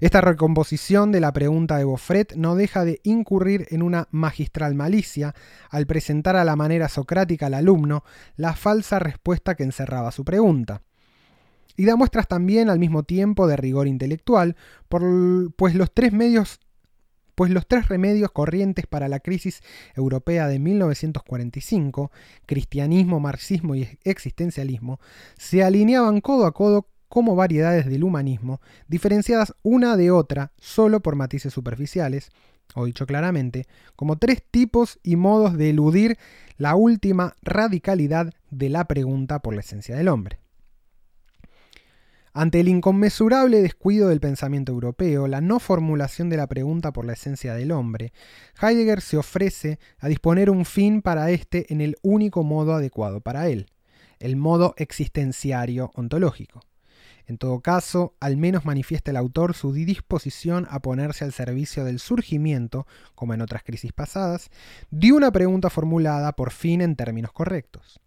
Esta 0.00 0.22
recomposición 0.22 1.12
de 1.12 1.20
la 1.20 1.30
pregunta 1.30 1.76
de 1.76 1.84
Beaufret 1.84 2.34
no 2.34 2.56
deja 2.56 2.86
de 2.86 3.00
incurrir 3.02 3.66
en 3.68 3.82
una 3.82 4.08
magistral 4.10 4.74
malicia 4.74 5.34
al 5.68 5.86
presentar 5.86 6.36
a 6.36 6.44
la 6.44 6.56
manera 6.56 6.88
socrática 6.88 7.46
al 7.46 7.54
alumno 7.54 8.02
la 8.36 8.54
falsa 8.54 8.98
respuesta 8.98 9.56
que 9.56 9.62
encerraba 9.62 10.10
su 10.10 10.24
pregunta. 10.24 10.82
Y 11.76 11.84
da 11.84 11.96
muestras 11.96 12.28
también 12.28 12.70
al 12.70 12.78
mismo 12.78 13.02
tiempo 13.02 13.46
de 13.46 13.58
rigor 13.58 13.88
intelectual, 13.88 14.56
pues 14.88 15.74
los 15.74 15.92
tres 15.92 16.12
medios 16.12 16.60
pues 17.34 17.50
los 17.50 17.66
tres 17.66 17.88
remedios 17.88 18.30
corrientes 18.32 18.86
para 18.86 19.08
la 19.08 19.20
crisis 19.20 19.62
europea 19.96 20.46
de 20.46 20.58
1945, 20.58 22.10
cristianismo, 22.44 23.18
marxismo 23.18 23.74
y 23.74 23.88
existencialismo, 24.04 25.00
se 25.38 25.64
alineaban 25.64 26.20
codo 26.20 26.44
a 26.44 26.52
codo 26.52 26.86
como 27.10 27.34
variedades 27.34 27.86
del 27.86 28.04
humanismo, 28.04 28.60
diferenciadas 28.86 29.52
una 29.62 29.96
de 29.96 30.12
otra 30.12 30.52
solo 30.58 31.00
por 31.00 31.16
matices 31.16 31.52
superficiales, 31.52 32.30
o 32.76 32.84
dicho 32.84 33.04
claramente, 33.04 33.66
como 33.96 34.16
tres 34.16 34.44
tipos 34.48 35.00
y 35.02 35.16
modos 35.16 35.58
de 35.58 35.70
eludir 35.70 36.18
la 36.56 36.76
última 36.76 37.34
radicalidad 37.42 38.32
de 38.50 38.68
la 38.68 38.84
pregunta 38.84 39.40
por 39.40 39.54
la 39.54 39.60
esencia 39.60 39.96
del 39.96 40.06
hombre. 40.06 40.38
Ante 42.32 42.60
el 42.60 42.68
inconmensurable 42.68 43.60
descuido 43.60 44.08
del 44.08 44.20
pensamiento 44.20 44.70
europeo, 44.70 45.26
la 45.26 45.40
no 45.40 45.58
formulación 45.58 46.30
de 46.30 46.36
la 46.36 46.46
pregunta 46.46 46.92
por 46.92 47.04
la 47.04 47.14
esencia 47.14 47.54
del 47.54 47.72
hombre, 47.72 48.12
Heidegger 48.62 49.00
se 49.00 49.16
ofrece 49.16 49.80
a 49.98 50.06
disponer 50.06 50.48
un 50.48 50.64
fin 50.64 51.02
para 51.02 51.32
éste 51.32 51.72
en 51.72 51.80
el 51.80 51.96
único 52.02 52.44
modo 52.44 52.74
adecuado 52.74 53.20
para 53.20 53.48
él, 53.48 53.66
el 54.20 54.36
modo 54.36 54.74
existenciario 54.76 55.90
ontológico. 55.96 56.60
En 57.26 57.38
todo 57.38 57.60
caso, 57.60 58.14
al 58.20 58.36
menos 58.36 58.64
manifiesta 58.64 59.10
el 59.10 59.16
autor 59.16 59.54
su 59.54 59.72
disposición 59.72 60.66
a 60.70 60.80
ponerse 60.80 61.24
al 61.24 61.32
servicio 61.32 61.84
del 61.84 61.98
surgimiento, 61.98 62.86
como 63.14 63.34
en 63.34 63.40
otras 63.40 63.62
crisis 63.62 63.92
pasadas, 63.92 64.50
de 64.90 65.12
una 65.12 65.30
pregunta 65.30 65.70
formulada 65.70 66.32
por 66.32 66.50
fin 66.50 66.80
en 66.80 66.96
términos 66.96 67.32
correctos. 67.32 68.00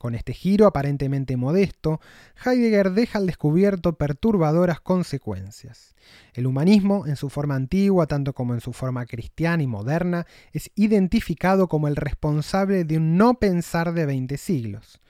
Con 0.00 0.14
este 0.14 0.32
giro 0.32 0.66
aparentemente 0.66 1.36
modesto, 1.36 2.00
Heidegger 2.42 2.92
deja 2.92 3.18
al 3.18 3.26
descubierto 3.26 3.98
perturbadoras 3.98 4.80
consecuencias. 4.80 5.94
El 6.32 6.46
humanismo, 6.46 7.06
en 7.06 7.16
su 7.16 7.28
forma 7.28 7.54
antigua 7.54 8.06
tanto 8.06 8.32
como 8.32 8.54
en 8.54 8.62
su 8.62 8.72
forma 8.72 9.04
cristiana 9.04 9.62
y 9.62 9.66
moderna, 9.66 10.26
es 10.54 10.70
identificado 10.74 11.68
como 11.68 11.86
el 11.86 11.96
responsable 11.96 12.84
de 12.84 12.96
un 12.96 13.18
no 13.18 13.34
pensar 13.34 13.92
de 13.92 14.06
20 14.06 14.38
siglos. 14.38 15.02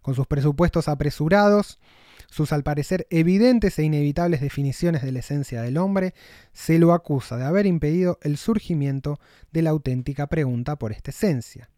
Con 0.00 0.14
sus 0.14 0.28
presupuestos 0.28 0.86
apresurados, 0.86 1.80
sus 2.30 2.52
al 2.52 2.62
parecer 2.62 3.06
evidentes 3.10 3.78
e 3.78 3.84
inevitables 3.84 4.40
definiciones 4.40 5.02
de 5.02 5.12
la 5.12 5.20
esencia 5.20 5.62
del 5.62 5.78
hombre, 5.78 6.14
se 6.52 6.78
lo 6.78 6.92
acusa 6.92 7.36
de 7.36 7.44
haber 7.44 7.66
impedido 7.66 8.18
el 8.22 8.36
surgimiento 8.36 9.18
de 9.52 9.62
la 9.62 9.70
auténtica 9.70 10.26
pregunta 10.26 10.76
por 10.76 10.92
esta 10.92 11.10
esencia. 11.10 11.70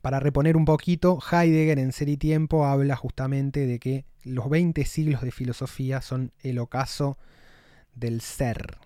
Para 0.00 0.18
reponer 0.18 0.56
un 0.56 0.64
poquito, 0.64 1.20
Heidegger 1.30 1.78
en 1.78 1.92
Ser 1.92 2.08
y 2.08 2.16
Tiempo 2.16 2.66
habla 2.66 2.96
justamente 2.96 3.66
de 3.66 3.78
que 3.78 4.04
los 4.24 4.50
20 4.50 4.84
siglos 4.84 5.22
de 5.22 5.30
filosofía 5.30 6.00
son 6.00 6.32
el 6.40 6.58
ocaso 6.58 7.18
del 7.94 8.20
ser, 8.20 8.78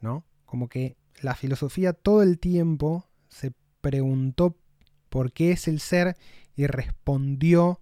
¿no? 0.00 0.24
Como 0.46 0.68
que 0.68 0.96
la 1.20 1.34
filosofía 1.34 1.92
todo 1.92 2.22
el 2.22 2.38
tiempo 2.38 3.06
se 3.28 3.52
preguntó 3.80 4.56
por 5.08 5.32
qué 5.32 5.52
es 5.52 5.68
el 5.68 5.80
ser 5.80 6.16
y 6.56 6.66
respondió 6.66 7.80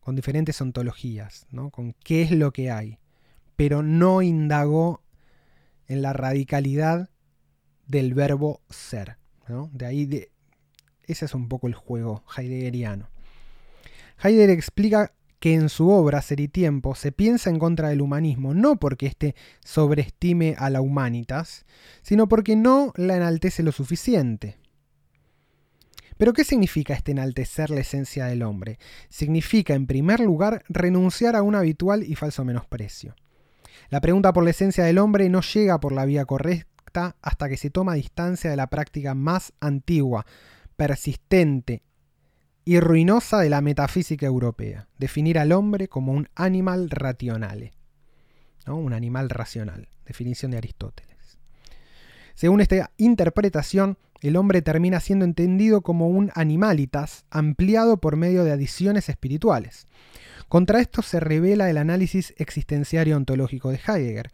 con 0.00 0.16
diferentes 0.16 0.60
ontologías, 0.60 1.46
¿no? 1.50 1.70
con 1.70 1.94
qué 2.04 2.22
es 2.22 2.30
lo 2.30 2.52
que 2.52 2.70
hay, 2.70 2.98
pero 3.56 3.82
no 3.82 4.22
indagó 4.22 5.02
en 5.86 6.02
la 6.02 6.12
radicalidad 6.12 7.10
del 7.86 8.14
verbo 8.14 8.60
ser. 8.70 9.18
De 9.72 9.86
ahí 9.86 10.06
de, 10.06 10.30
ese 11.04 11.24
es 11.24 11.34
un 11.34 11.48
poco 11.48 11.66
el 11.66 11.74
juego 11.74 12.22
heideggeriano. 12.36 13.08
Heidegger 14.22 14.50
explica 14.50 15.12
que 15.40 15.54
en 15.54 15.70
su 15.70 15.88
obra 15.88 16.20
Ser 16.22 16.40
y 16.40 16.48
Tiempo 16.48 16.94
se 16.94 17.10
piensa 17.10 17.50
en 17.50 17.58
contra 17.58 17.88
del 17.88 18.02
humanismo 18.02 18.52
no 18.52 18.76
porque 18.76 19.06
éste 19.06 19.34
sobreestime 19.64 20.54
a 20.58 20.68
la 20.68 20.82
humanitas, 20.82 21.64
sino 22.02 22.28
porque 22.28 22.56
no 22.56 22.92
la 22.96 23.16
enaltece 23.16 23.62
lo 23.62 23.72
suficiente. 23.72 24.58
Pero 26.20 26.34
¿qué 26.34 26.44
significa 26.44 26.92
este 26.92 27.12
enaltecer 27.12 27.70
la 27.70 27.80
esencia 27.80 28.26
del 28.26 28.42
hombre? 28.42 28.78
Significa, 29.08 29.72
en 29.72 29.86
primer 29.86 30.20
lugar, 30.20 30.62
renunciar 30.68 31.34
a 31.34 31.40
un 31.40 31.54
habitual 31.54 32.04
y 32.04 32.14
falso 32.14 32.44
menosprecio. 32.44 33.16
La 33.88 34.02
pregunta 34.02 34.30
por 34.34 34.44
la 34.44 34.50
esencia 34.50 34.84
del 34.84 34.98
hombre 34.98 35.30
no 35.30 35.40
llega 35.40 35.80
por 35.80 35.92
la 35.92 36.04
vía 36.04 36.26
correcta 36.26 37.16
hasta 37.22 37.48
que 37.48 37.56
se 37.56 37.70
toma 37.70 37.94
distancia 37.94 38.50
de 38.50 38.56
la 38.56 38.66
práctica 38.66 39.14
más 39.14 39.54
antigua, 39.60 40.26
persistente 40.76 41.84
y 42.66 42.78
ruinosa 42.80 43.38
de 43.38 43.48
la 43.48 43.62
metafísica 43.62 44.26
europea, 44.26 44.88
definir 44.98 45.38
al 45.38 45.52
hombre 45.52 45.88
como 45.88 46.12
un 46.12 46.28
animal 46.34 46.90
rationale, 46.90 47.72
un 48.66 48.92
animal 48.92 49.30
racional, 49.30 49.88
definición 50.04 50.50
de 50.50 50.58
Aristóteles. 50.58 51.38
Según 52.34 52.60
esta 52.60 52.90
interpretación, 52.98 53.96
el 54.20 54.36
hombre 54.36 54.62
termina 54.62 55.00
siendo 55.00 55.24
entendido 55.24 55.80
como 55.82 56.08
un 56.08 56.30
animalitas 56.34 57.24
ampliado 57.30 57.98
por 57.98 58.16
medio 58.16 58.44
de 58.44 58.52
adiciones 58.52 59.08
espirituales. 59.08 59.86
Contra 60.50 60.80
esto 60.80 61.02
se 61.02 61.20
revela 61.20 61.70
el 61.70 61.78
análisis 61.78 62.34
existenciario 62.36 63.16
ontológico 63.16 63.70
de 63.70 63.78
Heidegger. 63.86 64.32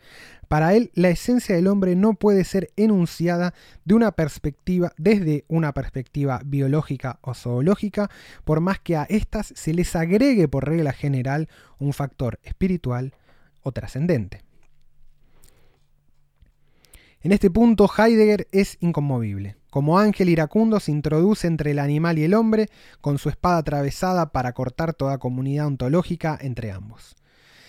Para 0.48 0.72
él, 0.72 0.90
la 0.94 1.10
esencia 1.10 1.54
del 1.54 1.66
hombre 1.66 1.94
no 1.94 2.14
puede 2.14 2.44
ser 2.44 2.70
enunciada 2.76 3.52
de 3.84 3.92
una 3.94 4.12
perspectiva, 4.12 4.94
desde 4.96 5.44
una 5.48 5.74
perspectiva 5.74 6.40
biológica 6.42 7.18
o 7.20 7.34
zoológica, 7.34 8.08
por 8.44 8.60
más 8.60 8.80
que 8.80 8.96
a 8.96 9.02
éstas 9.10 9.52
se 9.54 9.74
les 9.74 9.94
agregue 9.94 10.48
por 10.48 10.66
regla 10.66 10.92
general 10.92 11.50
un 11.78 11.92
factor 11.92 12.38
espiritual 12.44 13.12
o 13.62 13.72
trascendente. 13.72 14.45
En 17.22 17.32
este 17.32 17.50
punto 17.50 17.90
Heidegger 17.96 18.46
es 18.52 18.76
inconmovible. 18.80 19.56
Como 19.70 19.98
ángel 19.98 20.28
iracundo 20.28 20.80
se 20.80 20.92
introduce 20.92 21.46
entre 21.46 21.72
el 21.72 21.78
animal 21.78 22.18
y 22.18 22.24
el 22.24 22.34
hombre 22.34 22.68
con 23.00 23.18
su 23.18 23.28
espada 23.28 23.58
atravesada 23.58 24.32
para 24.32 24.52
cortar 24.52 24.94
toda 24.94 25.18
comunidad 25.18 25.66
ontológica 25.66 26.38
entre 26.40 26.72
ambos. 26.72 27.16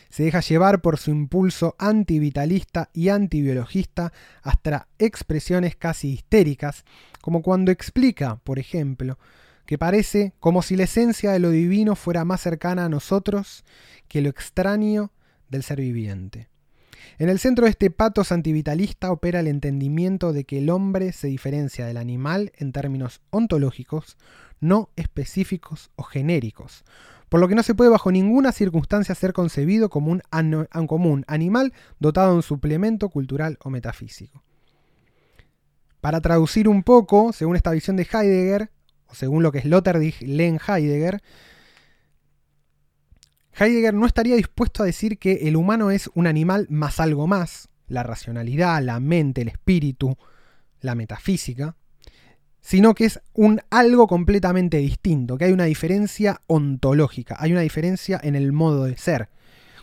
Se 0.10 0.24
deja 0.24 0.39
llevar 0.39 0.82
por 0.82 0.98
su 0.98 1.12
impulso 1.12 1.75
antivitalista 1.80 2.89
y 2.94 3.10
antibiologista 3.10 4.13
hasta 4.42 4.88
expresiones 5.00 5.75
casi 5.75 6.13
histéricas, 6.13 6.86
como 7.22 7.42
cuando 7.42 7.72
explica, 7.72 8.38
por 8.44 8.60
ejemplo, 8.60 9.18
que 9.66 9.77
parece 9.77 10.34
como 10.39 10.62
si 10.62 10.77
la 10.77 10.86
esencia 10.86 11.32
de 11.32 11.39
lo 11.39 11.50
divino 11.50 11.96
fuera 11.96 12.24
más 12.24 12.42
cercana 12.42 12.86
a 12.86 12.89
nosotros 12.89 13.66
que 14.08 14.22
lo 14.22 14.30
extraño 14.30 15.12
del 15.50 15.63
ser 15.63 15.82
viviente. 15.82 16.48
En 17.20 17.30
el 17.30 17.39
centro 17.39 17.66
de 17.66 17.72
este 17.72 17.89
patos 17.89 18.32
antivitalista 18.32 19.12
opera 19.12 19.39
el 19.39 19.48
entendimiento 19.48 20.34
de 20.34 20.44
que 20.44 20.60
el 20.60 20.70
hombre 20.70 21.12
se 21.12 21.27
diferencia 21.27 21.86
del 21.86 21.98
animal 21.98 22.51
en 22.58 22.72
términos 22.72 23.22
ontológicos, 23.30 24.18
no 24.60 24.89
específicos 24.96 25.92
o 25.96 26.04
genéricos, 26.04 26.84
por 27.30 27.39
lo 27.39 27.48
que 27.48 27.56
no 27.56 27.63
se 27.63 27.75
puede 27.75 27.89
bajo 27.89 28.12
ninguna 28.12 28.51
circunstancia 28.51 29.16
ser 29.16 29.34
concebido 29.34 29.89
como 29.89 30.12
un, 30.12 30.22
común 30.88 31.25
animal 31.27 31.74
dotado 32.00 32.32
de 32.32 32.36
un 32.38 32.44
suplemento 32.44 33.10
cultural 33.10 33.58
o 33.63 33.70
metafísico. 33.70 34.44
Para 36.00 36.22
traducir 36.22 36.70
un 36.70 36.84
poco, 36.84 37.34
según 37.34 37.56
esta 37.56 37.72
visión 37.72 37.98
de 37.98 38.08
Heidegger, 38.12 38.72
o 39.08 39.16
según 39.16 39.44
lo 39.44 39.51
que 39.51 39.62
Sloterdijk 39.62 40.22
lee 40.22 40.46
en 40.46 40.60
Heidegger, 40.66 41.22
Heidegger 43.59 43.93
no 43.93 44.05
estaría 44.05 44.35
dispuesto 44.35 44.83
a 44.83 44.85
decir 44.85 45.17
que 45.17 45.47
el 45.47 45.55
humano 45.55 45.89
es 45.89 46.09
un 46.13 46.27
animal 46.27 46.67
más 46.69 46.99
algo 46.99 47.25
más, 47.25 47.69
la 47.87 48.03
racionalidad, 48.03 48.83
la 48.83 48.99
mente, 48.99 49.41
el 49.41 49.47
espíritu, 49.47 50.15
la 50.81 50.93
metafísica, 50.93 51.75
sino 52.61 52.93
que 52.93 53.05
es 53.05 53.19
un 53.33 53.61
algo 53.71 54.07
completamente 54.07 54.77
distinto, 54.77 55.37
que 55.37 55.45
hay 55.45 55.53
una 55.53 55.65
diferencia 55.65 56.41
ontológica, 56.45 57.35
hay 57.39 57.51
una 57.51 57.61
diferencia 57.61 58.19
en 58.21 58.35
el 58.35 58.51
modo 58.51 58.83
de 58.83 58.97
ser, 58.97 59.29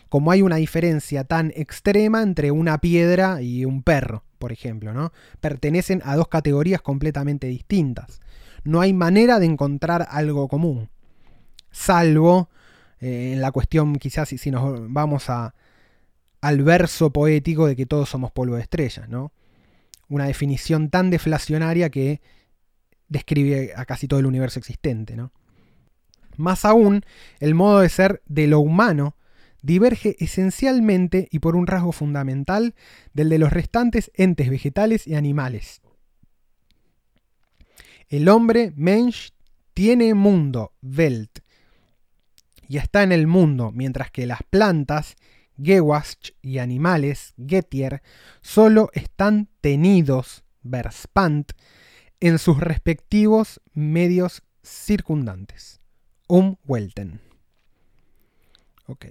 como 0.07 0.31
hay 0.31 0.41
una 0.41 0.55
diferencia 0.55 1.25
tan 1.25 1.51
extrema 1.55 2.21
entre 2.21 2.51
una 2.51 2.77
piedra 2.77 3.41
y 3.41 3.65
un 3.65 3.83
perro, 3.83 4.23
por 4.37 4.53
ejemplo, 4.53 4.93
¿no? 4.93 5.11
Pertenecen 5.41 6.01
a 6.05 6.15
dos 6.15 6.29
categorías 6.29 6.81
completamente 6.81 7.47
distintas. 7.47 8.21
No 8.63 8.79
hay 8.79 8.93
manera 8.93 9.39
de 9.39 9.47
encontrar 9.47 10.07
algo 10.09 10.47
común, 10.47 10.89
salvo 11.71 12.49
eh, 12.99 13.33
en 13.33 13.41
la 13.41 13.51
cuestión, 13.51 13.95
quizás 13.95 14.29
si, 14.29 14.51
nos 14.51 14.91
vamos 14.91 15.29
a, 15.29 15.53
al 16.41 16.63
verso 16.63 17.11
poético 17.11 17.67
de 17.67 17.75
que 17.75 17.85
todos 17.85 18.09
somos 18.09 18.31
polvo 18.31 18.55
de 18.55 18.61
estrellas, 18.61 19.09
¿no? 19.09 19.31
Una 20.07 20.25
definición 20.25 20.89
tan 20.89 21.09
deflacionaria 21.09 21.89
que 21.89 22.21
describe 23.07 23.73
a 23.75 23.85
casi 23.85 24.07
todo 24.07 24.19
el 24.19 24.25
universo 24.25 24.59
existente, 24.59 25.15
¿no? 25.15 25.31
Más 26.37 26.65
aún, 26.65 27.03
el 27.39 27.55
modo 27.55 27.79
de 27.79 27.89
ser 27.89 28.21
de 28.25 28.47
lo 28.47 28.59
humano 28.59 29.15
diverge 29.61 30.15
esencialmente 30.19 31.27
y 31.31 31.39
por 31.39 31.55
un 31.55 31.65
rasgo 31.65 31.91
fundamental 31.91 32.75
del 33.13 33.29
de 33.29 33.39
los 33.39 33.51
restantes 33.51 34.11
entes 34.13 34.49
vegetales 34.49 35.07
y 35.07 35.15
animales. 35.15 35.81
El 38.09 38.29
hombre, 38.29 38.71
Mensch, 38.75 39.31
tiene 39.73 40.13
mundo, 40.13 40.73
Welt, 40.83 41.39
y 42.67 42.77
está 42.77 43.03
en 43.03 43.11
el 43.11 43.27
mundo, 43.27 43.71
mientras 43.73 44.11
que 44.11 44.25
las 44.25 44.43
plantas, 44.43 45.15
Gewast 45.57 46.29
y 46.41 46.59
animales, 46.59 47.33
Getier, 47.45 48.01
solo 48.41 48.89
están 48.93 49.47
tenidos, 49.61 50.43
Verspant, 50.63 51.51
en 52.19 52.39
sus 52.39 52.59
respectivos 52.59 53.61
medios 53.73 54.43
circundantes. 54.63 55.79
Umwelten. 56.27 57.21
Ok. 58.87 59.05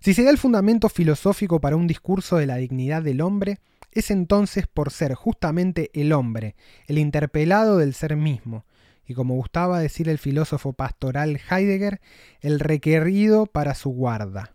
Si 0.00 0.14
se 0.14 0.24
da 0.24 0.30
el 0.30 0.38
fundamento 0.38 0.88
filosófico 0.88 1.60
para 1.60 1.76
un 1.76 1.86
discurso 1.86 2.36
de 2.36 2.46
la 2.46 2.56
dignidad 2.56 3.02
del 3.02 3.20
hombre, 3.20 3.60
es 3.92 4.10
entonces 4.10 4.66
por 4.66 4.90
ser 4.90 5.14
justamente 5.14 5.90
el 5.94 6.12
hombre, 6.12 6.56
el 6.86 6.98
interpelado 6.98 7.78
del 7.78 7.94
ser 7.94 8.16
mismo, 8.16 8.64
y 9.06 9.14
como 9.14 9.34
gustaba 9.34 9.80
decir 9.80 10.08
el 10.08 10.18
filósofo 10.18 10.72
pastoral 10.72 11.40
Heidegger, 11.50 12.00
el 12.40 12.60
requerido 12.60 13.46
para 13.46 13.74
su 13.74 13.90
guarda. 13.90 14.54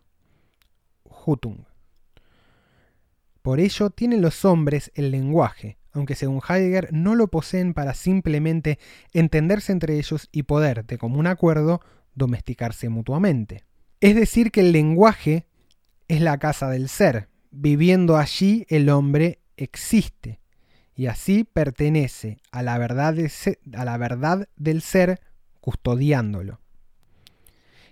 Hutung. 1.04 1.64
Por 3.42 3.60
ello 3.60 3.90
tienen 3.90 4.22
los 4.22 4.44
hombres 4.44 4.90
el 4.94 5.10
lenguaje, 5.10 5.78
aunque 5.92 6.14
según 6.14 6.40
Heidegger 6.46 6.92
no 6.92 7.14
lo 7.14 7.28
poseen 7.28 7.74
para 7.74 7.94
simplemente 7.94 8.78
entenderse 9.12 9.72
entre 9.72 9.98
ellos 9.98 10.28
y 10.32 10.44
poder, 10.44 10.84
de 10.84 10.98
común 10.98 11.26
acuerdo, 11.26 11.80
domesticarse 12.14 12.88
mutuamente. 12.88 13.64
Es 14.00 14.14
decir, 14.14 14.50
que 14.50 14.60
el 14.60 14.72
lenguaje 14.72 15.46
es 16.08 16.20
la 16.20 16.38
casa 16.38 16.68
del 16.68 16.88
ser, 16.88 17.28
viviendo 17.50 18.16
allí 18.16 18.66
el 18.68 18.88
hombre 18.90 19.40
existe, 19.56 20.40
y 20.98 21.06
así 21.06 21.44
pertenece 21.44 22.38
a 22.50 22.64
la 22.64 22.76
verdad, 22.76 23.14
a 23.76 23.84
la 23.84 23.96
verdad 23.98 24.48
del 24.56 24.82
ser 24.82 25.20
custodiándolo. 25.60 26.58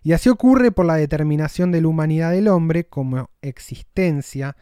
Y 0.02 0.12
así 0.12 0.28
ocurre 0.28 0.72
por 0.72 0.86
la 0.86 0.96
determinación 0.96 1.70
de 1.70 1.80
la 1.80 1.86
humanidad 1.86 2.32
del 2.32 2.48
hombre 2.48 2.88
como 2.88 3.30
existencia, 3.42 4.56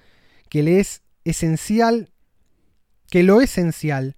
que 0.50 0.62
le 0.62 0.78
es 0.78 1.00
esencial, 1.24 2.12
que 3.08 3.22
lo 3.22 3.40
esencial 3.40 4.14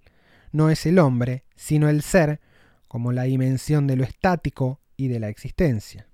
no 0.51 0.69
es 0.69 0.85
el 0.85 0.99
hombre, 0.99 1.45
sino 1.55 1.87
el 1.87 2.01
ser, 2.01 2.41
como 2.89 3.13
la 3.13 3.23
dimensión 3.23 3.87
de 3.87 3.95
lo 3.95 4.03
estático 4.03 4.81
y 4.97 5.07
de 5.07 5.21
la 5.21 5.29
existencia. 5.29 6.06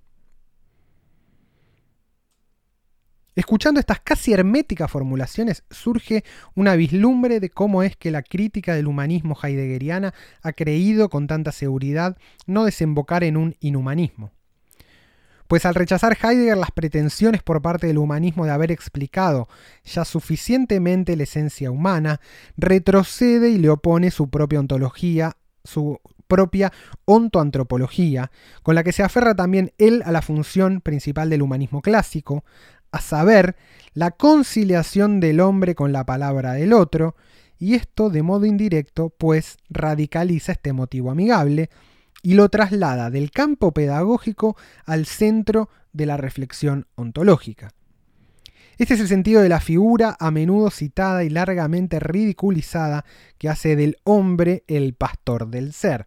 Escuchando 3.36 3.80
estas 3.80 4.00
casi 4.00 4.32
herméticas 4.32 4.90
formulaciones 4.90 5.64
surge 5.70 6.24
una 6.54 6.76
vislumbre 6.76 7.40
de 7.40 7.50
cómo 7.50 7.82
es 7.82 7.96
que 7.96 8.12
la 8.12 8.22
crítica 8.22 8.74
del 8.74 8.86
humanismo 8.86 9.36
heideggeriana 9.42 10.14
ha 10.42 10.52
creído 10.52 11.08
con 11.08 11.26
tanta 11.26 11.50
seguridad 11.50 12.16
no 12.46 12.64
desembocar 12.64 13.24
en 13.24 13.36
un 13.36 13.56
inhumanismo. 13.58 14.30
Pues 15.48 15.66
al 15.66 15.74
rechazar 15.74 16.16
Heidegger 16.22 16.56
las 16.56 16.70
pretensiones 16.70 17.42
por 17.42 17.60
parte 17.60 17.86
del 17.86 17.98
humanismo 17.98 18.46
de 18.46 18.52
haber 18.52 18.72
explicado 18.72 19.48
ya 19.84 20.04
suficientemente 20.04 21.16
la 21.16 21.24
esencia 21.24 21.70
humana, 21.70 22.20
retrocede 22.56 23.50
y 23.50 23.58
le 23.58 23.68
opone 23.68 24.10
su 24.10 24.30
propia 24.30 24.60
ontología, 24.60 25.36
su 25.62 26.00
propia 26.26 26.72
ontoantropología, 27.04 28.30
con 28.62 28.74
la 28.74 28.82
que 28.82 28.92
se 28.92 29.02
aferra 29.02 29.34
también 29.34 29.72
él 29.78 30.02
a 30.06 30.12
la 30.12 30.22
función 30.22 30.80
principal 30.80 31.28
del 31.28 31.42
humanismo 31.42 31.82
clásico, 31.82 32.44
a 32.94 33.00
saber, 33.00 33.56
la 33.92 34.12
conciliación 34.12 35.20
del 35.20 35.40
hombre 35.40 35.74
con 35.74 35.92
la 35.92 36.04
palabra 36.04 36.52
del 36.52 36.72
otro, 36.72 37.16
y 37.58 37.74
esto 37.74 38.10
de 38.10 38.22
modo 38.22 38.46
indirecto, 38.46 39.10
pues 39.10 39.58
radicaliza 39.68 40.52
este 40.52 40.72
motivo 40.72 41.10
amigable 41.10 41.70
y 42.22 42.34
lo 42.34 42.48
traslada 42.48 43.10
del 43.10 43.30
campo 43.30 43.72
pedagógico 43.72 44.56
al 44.86 45.06
centro 45.06 45.68
de 45.92 46.06
la 46.06 46.16
reflexión 46.16 46.86
ontológica. 46.94 47.72
Este 48.78 48.94
es 48.94 49.00
el 49.00 49.08
sentido 49.08 49.42
de 49.42 49.48
la 49.48 49.60
figura 49.60 50.16
a 50.18 50.30
menudo 50.30 50.70
citada 50.70 51.22
y 51.24 51.30
largamente 51.30 52.00
ridiculizada 52.00 53.04
que 53.38 53.48
hace 53.48 53.76
del 53.76 53.98
hombre 54.04 54.64
el 54.66 54.94
pastor 54.94 55.48
del 55.48 55.72
ser. 55.72 56.06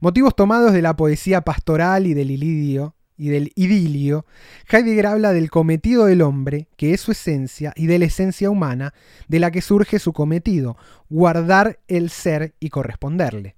Motivos 0.00 0.34
tomados 0.34 0.72
de 0.72 0.82
la 0.82 0.96
poesía 0.96 1.42
pastoral 1.42 2.06
y 2.06 2.14
del 2.14 2.30
ilidio, 2.30 2.94
y 3.20 3.28
del 3.28 3.52
idilio, 3.54 4.24
Heidegger 4.70 5.06
habla 5.06 5.34
del 5.34 5.50
cometido 5.50 6.06
del 6.06 6.22
hombre, 6.22 6.68
que 6.78 6.94
es 6.94 7.02
su 7.02 7.12
esencia, 7.12 7.74
y 7.76 7.86
de 7.86 7.98
la 7.98 8.06
esencia 8.06 8.48
humana, 8.48 8.94
de 9.28 9.40
la 9.40 9.50
que 9.50 9.60
surge 9.60 9.98
su 9.98 10.14
cometido, 10.14 10.78
guardar 11.10 11.80
el 11.86 12.08
ser 12.08 12.54
y 12.60 12.70
corresponderle. 12.70 13.56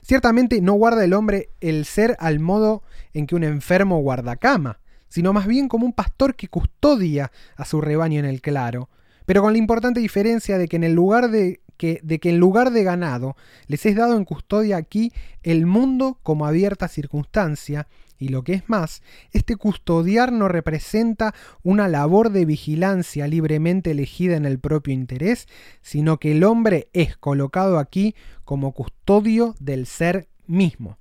Ciertamente 0.00 0.62
no 0.62 0.72
guarda 0.72 1.04
el 1.04 1.12
hombre 1.12 1.50
el 1.60 1.84
ser 1.84 2.16
al 2.18 2.40
modo 2.40 2.82
en 3.12 3.26
que 3.26 3.34
un 3.34 3.44
enfermo 3.44 4.00
guarda 4.00 4.36
cama, 4.36 4.80
sino 5.08 5.34
más 5.34 5.46
bien 5.46 5.68
como 5.68 5.84
un 5.84 5.92
pastor 5.92 6.34
que 6.34 6.48
custodia 6.48 7.30
a 7.56 7.66
su 7.66 7.82
rebaño 7.82 8.18
en 8.20 8.26
el 8.26 8.40
claro, 8.40 8.88
pero 9.26 9.42
con 9.42 9.52
la 9.52 9.58
importante 9.58 10.00
diferencia 10.00 10.56
de 10.56 10.66
que 10.66 10.76
en 10.76 10.94
lugar 10.94 11.30
de 11.30 11.60
que, 11.76 12.00
de 12.02 12.20
que 12.20 12.30
en 12.30 12.38
lugar 12.38 12.70
de 12.70 12.84
ganado 12.84 13.36
les 13.66 13.84
es 13.84 13.96
dado 13.96 14.16
en 14.16 14.24
custodia 14.24 14.76
aquí 14.76 15.12
el 15.42 15.66
mundo 15.66 16.18
como 16.22 16.46
abierta 16.46 16.88
circunstancia, 16.88 17.86
y 18.18 18.28
lo 18.28 18.44
que 18.44 18.54
es 18.54 18.68
más, 18.68 19.02
este 19.32 19.56
custodiar 19.56 20.32
no 20.32 20.48
representa 20.48 21.34
una 21.62 21.88
labor 21.88 22.30
de 22.30 22.44
vigilancia 22.44 23.26
libremente 23.26 23.90
elegida 23.90 24.36
en 24.36 24.46
el 24.46 24.58
propio 24.58 24.94
interés, 24.94 25.46
sino 25.82 26.18
que 26.18 26.32
el 26.32 26.44
hombre 26.44 26.88
es 26.92 27.16
colocado 27.16 27.78
aquí 27.78 28.14
como 28.44 28.72
custodio 28.72 29.54
del 29.58 29.86
ser 29.86 30.28
mismo. 30.46 30.98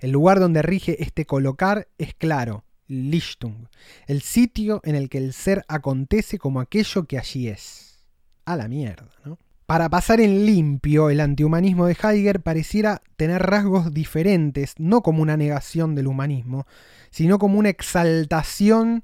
El 0.00 0.10
lugar 0.10 0.40
donde 0.40 0.62
rige 0.62 1.02
este 1.02 1.24
colocar 1.24 1.88
es 1.98 2.14
claro, 2.14 2.64
Lichtung, 2.86 3.68
el 4.06 4.22
sitio 4.22 4.80
en 4.84 4.94
el 4.94 5.08
que 5.08 5.18
el 5.18 5.32
ser 5.32 5.64
acontece 5.68 6.38
como 6.38 6.60
aquello 6.60 7.04
que 7.04 7.18
allí 7.18 7.48
es. 7.48 8.04
A 8.44 8.56
la 8.56 8.66
mierda, 8.66 9.10
¿no? 9.24 9.38
Para 9.68 9.90
pasar 9.90 10.22
en 10.22 10.46
limpio, 10.46 11.10
el 11.10 11.20
antihumanismo 11.20 11.84
de 11.84 11.92
Heidegger 12.02 12.40
pareciera 12.40 13.02
tener 13.18 13.42
rasgos 13.42 13.92
diferentes, 13.92 14.72
no 14.78 15.02
como 15.02 15.20
una 15.20 15.36
negación 15.36 15.94
del 15.94 16.06
humanismo, 16.06 16.66
sino 17.10 17.38
como 17.38 17.58
una 17.58 17.68
exaltación 17.68 19.02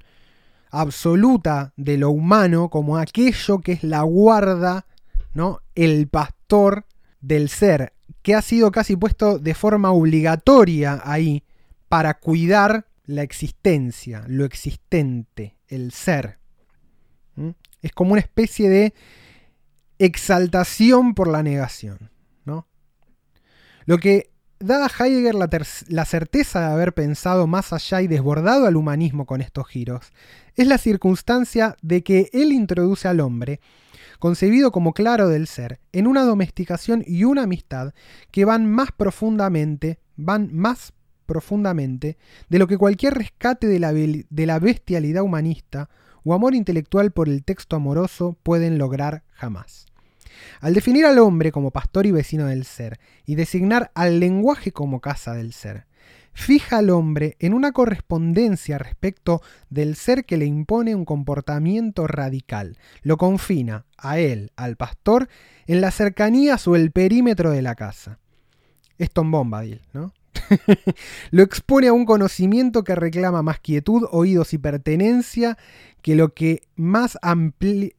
absoluta 0.71 1.71
de 1.77 1.99
lo 1.99 2.09
humano, 2.09 2.71
como 2.71 2.97
aquello 2.97 3.59
que 3.59 3.73
es 3.73 3.83
la 3.83 4.01
guarda, 4.01 4.87
¿no? 5.35 5.61
el 5.75 6.07
pastor 6.07 6.87
del 7.21 7.49
ser, 7.49 7.93
que 8.23 8.33
ha 8.33 8.41
sido 8.41 8.71
casi 8.71 8.95
puesto 8.95 9.37
de 9.37 9.53
forma 9.53 9.91
obligatoria 9.91 10.99
ahí 11.05 11.43
para 11.89 12.15
cuidar 12.15 12.87
la 13.05 13.21
existencia, 13.21 14.25
lo 14.27 14.45
existente, 14.45 15.57
el 15.67 15.91
ser. 15.91 16.39
Es 17.83 17.91
como 17.91 18.13
una 18.13 18.21
especie 18.21 18.67
de 18.67 18.95
exaltación 19.99 21.13
por 21.13 21.27
la 21.27 21.43
negación. 21.43 22.11
¿no? 22.45 22.67
Lo 23.85 23.97
que 23.97 24.31
da 24.59 24.85
a 24.85 24.89
Heidegger 24.89 25.35
la, 25.35 26.05
certeza 26.05 26.59
de 26.61 26.73
haber 26.73 26.93
pensado 26.93 27.47
más 27.47 27.73
allá 27.73 28.01
y 28.01 28.07
desbordado 28.07 28.65
al 28.65 28.75
humanismo 28.75 29.25
con 29.25 29.41
estos 29.41 29.67
giros 29.67 30.11
es 30.55 30.67
la 30.67 30.77
circunstancia 30.77 31.75
de 31.81 32.03
que 32.03 32.29
él 32.31 32.51
introduce 32.53 33.07
al 33.07 33.19
hombre, 33.19 33.59
concebido 34.19 34.71
como 34.71 34.93
claro 34.93 35.27
del 35.27 35.47
ser, 35.47 35.81
en 35.91 36.07
una 36.07 36.23
domesticación 36.23 37.03
y 37.05 37.25
una 37.25 37.43
amistad 37.43 37.93
que 38.31 38.45
van 38.45 38.65
más 38.65 38.91
profundamente, 38.93 39.99
van 40.15 40.49
más 40.53 40.93
profundamente 41.25 42.17
de 42.47 42.59
lo 42.59 42.67
que 42.67 42.77
cualquier 42.77 43.15
rescate 43.15 43.67
de 43.67 44.45
la 44.45 44.59
bestialidad 44.59 45.23
humanista 45.23 45.89
o 46.25 46.33
amor 46.33 46.55
intelectual 46.55 47.11
por 47.11 47.29
el 47.29 47.45
texto 47.45 47.77
amoroso 47.77 48.35
pueden 48.43 48.77
lograr 48.77 49.23
jamás. 49.31 49.85
Al 50.59 50.73
definir 50.73 51.05
al 51.05 51.19
hombre 51.19 51.51
como 51.51 51.71
pastor 51.71 52.05
y 52.05 52.11
vecino 52.11 52.47
del 52.47 52.65
ser, 52.65 52.99
y 53.25 53.35
designar 53.35 53.91
al 53.95 54.19
lenguaje 54.19 54.71
como 54.71 54.99
casa 54.99 55.33
del 55.33 55.53
ser, 55.53 55.85
fija 56.33 56.79
al 56.79 56.89
hombre 56.89 57.37
en 57.39 57.53
una 57.53 57.71
correspondencia 57.71 58.77
respecto 58.77 59.41
del 59.69 59.95
ser 59.95 60.25
que 60.25 60.37
le 60.37 60.45
impone 60.45 60.93
un 60.93 61.05
comportamiento 61.05 62.07
radical, 62.07 62.77
lo 63.01 63.17
confina 63.17 63.85
a 63.97 64.19
él, 64.19 64.51
al 64.57 64.75
pastor, 64.75 65.29
en 65.67 65.81
las 65.81 65.95
cercanías 65.95 66.67
o 66.67 66.75
el 66.75 66.91
perímetro 66.91 67.51
de 67.51 67.61
la 67.61 67.75
casa. 67.75 68.19
Es 68.97 69.11
Tom 69.11 69.31
Bombadil, 69.31 69.81
¿no? 69.93 70.13
lo 71.31 71.43
expone 71.43 71.87
a 71.87 71.93
un 71.93 72.05
conocimiento 72.05 72.83
que 72.83 72.95
reclama 72.95 73.41
más 73.41 73.59
quietud, 73.59 74.03
oídos 74.11 74.53
y 74.53 74.57
pertenencia 74.57 75.57
que 76.05 76.13
lo 76.13 76.35
que 76.35 76.61
más 76.75 77.17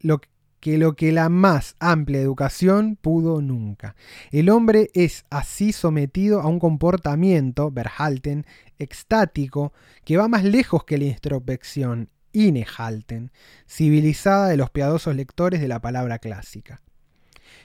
lo 0.00 0.20
que 0.60 0.78
lo 0.78 0.94
que 0.94 1.10
la 1.10 1.28
más 1.28 1.74
amplia 1.80 2.20
educación 2.20 2.94
pudo 2.94 3.42
nunca. 3.42 3.96
El 4.30 4.48
hombre 4.48 4.90
es 4.94 5.24
así 5.28 5.72
sometido 5.72 6.40
a 6.40 6.46
un 6.46 6.60
comportamiento, 6.60 7.72
Verhalten, 7.72 8.46
extático, 8.78 9.72
que 10.04 10.16
va 10.16 10.28
más 10.28 10.44
lejos 10.44 10.84
que 10.84 10.98
la 10.98 11.06
introspección, 11.06 12.08
Innehalten, 12.30 13.32
civilizada 13.66 14.46
de 14.50 14.56
los 14.56 14.70
piadosos 14.70 15.16
lectores 15.16 15.60
de 15.60 15.66
la 15.66 15.80
palabra 15.80 16.20
clásica. 16.20 16.82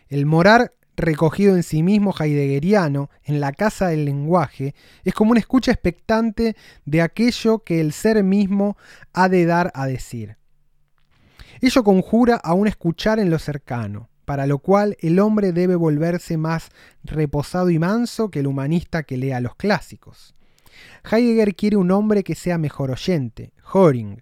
El 0.10 0.26
morar 0.26 0.74
recogido 0.96 1.56
en 1.56 1.64
sí 1.64 1.84
mismo 1.84 2.14
heideggeriano, 2.18 3.10
en 3.24 3.40
la 3.40 3.54
casa 3.54 3.88
del 3.88 4.06
lenguaje, 4.06 4.76
es 5.04 5.14
como 5.14 5.32
una 5.32 5.40
escucha 5.40 5.72
expectante 5.72 6.56
de 6.86 7.02
aquello 7.02 7.60
que 7.60 7.82
el 7.82 7.94
ser 7.94 8.24
mismo 8.24 8.78
ha 9.14 9.30
de 9.30 9.46
dar 9.46 9.72
a 9.74 9.88
decir. 9.88 10.38
Ello 11.62 11.84
conjura 11.84 12.36
a 12.36 12.54
un 12.54 12.68
escuchar 12.68 13.20
en 13.20 13.30
lo 13.30 13.40
cercano, 13.40 14.10
para 14.26 14.48
lo 14.48 14.60
cual 14.60 14.98
el 15.02 15.20
hombre 15.20 15.52
debe 15.52 15.76
volverse 15.76 16.38
más 16.38 16.70
reposado 17.04 17.70
y 17.70 17.80
manso 17.80 18.32
que 18.32 18.40
el 18.40 18.48
humanista 18.48 19.04
que 19.04 19.18
lea 19.18 19.40
los 19.42 19.56
clásicos. 19.56 20.36
Heidegger 21.10 21.56
quiere 21.56 21.78
un 21.78 21.92
hombre 21.92 22.24
que 22.24 22.36
sea 22.36 22.58
mejor 22.58 22.92
oyente, 22.92 23.54
Horing, 23.74 24.22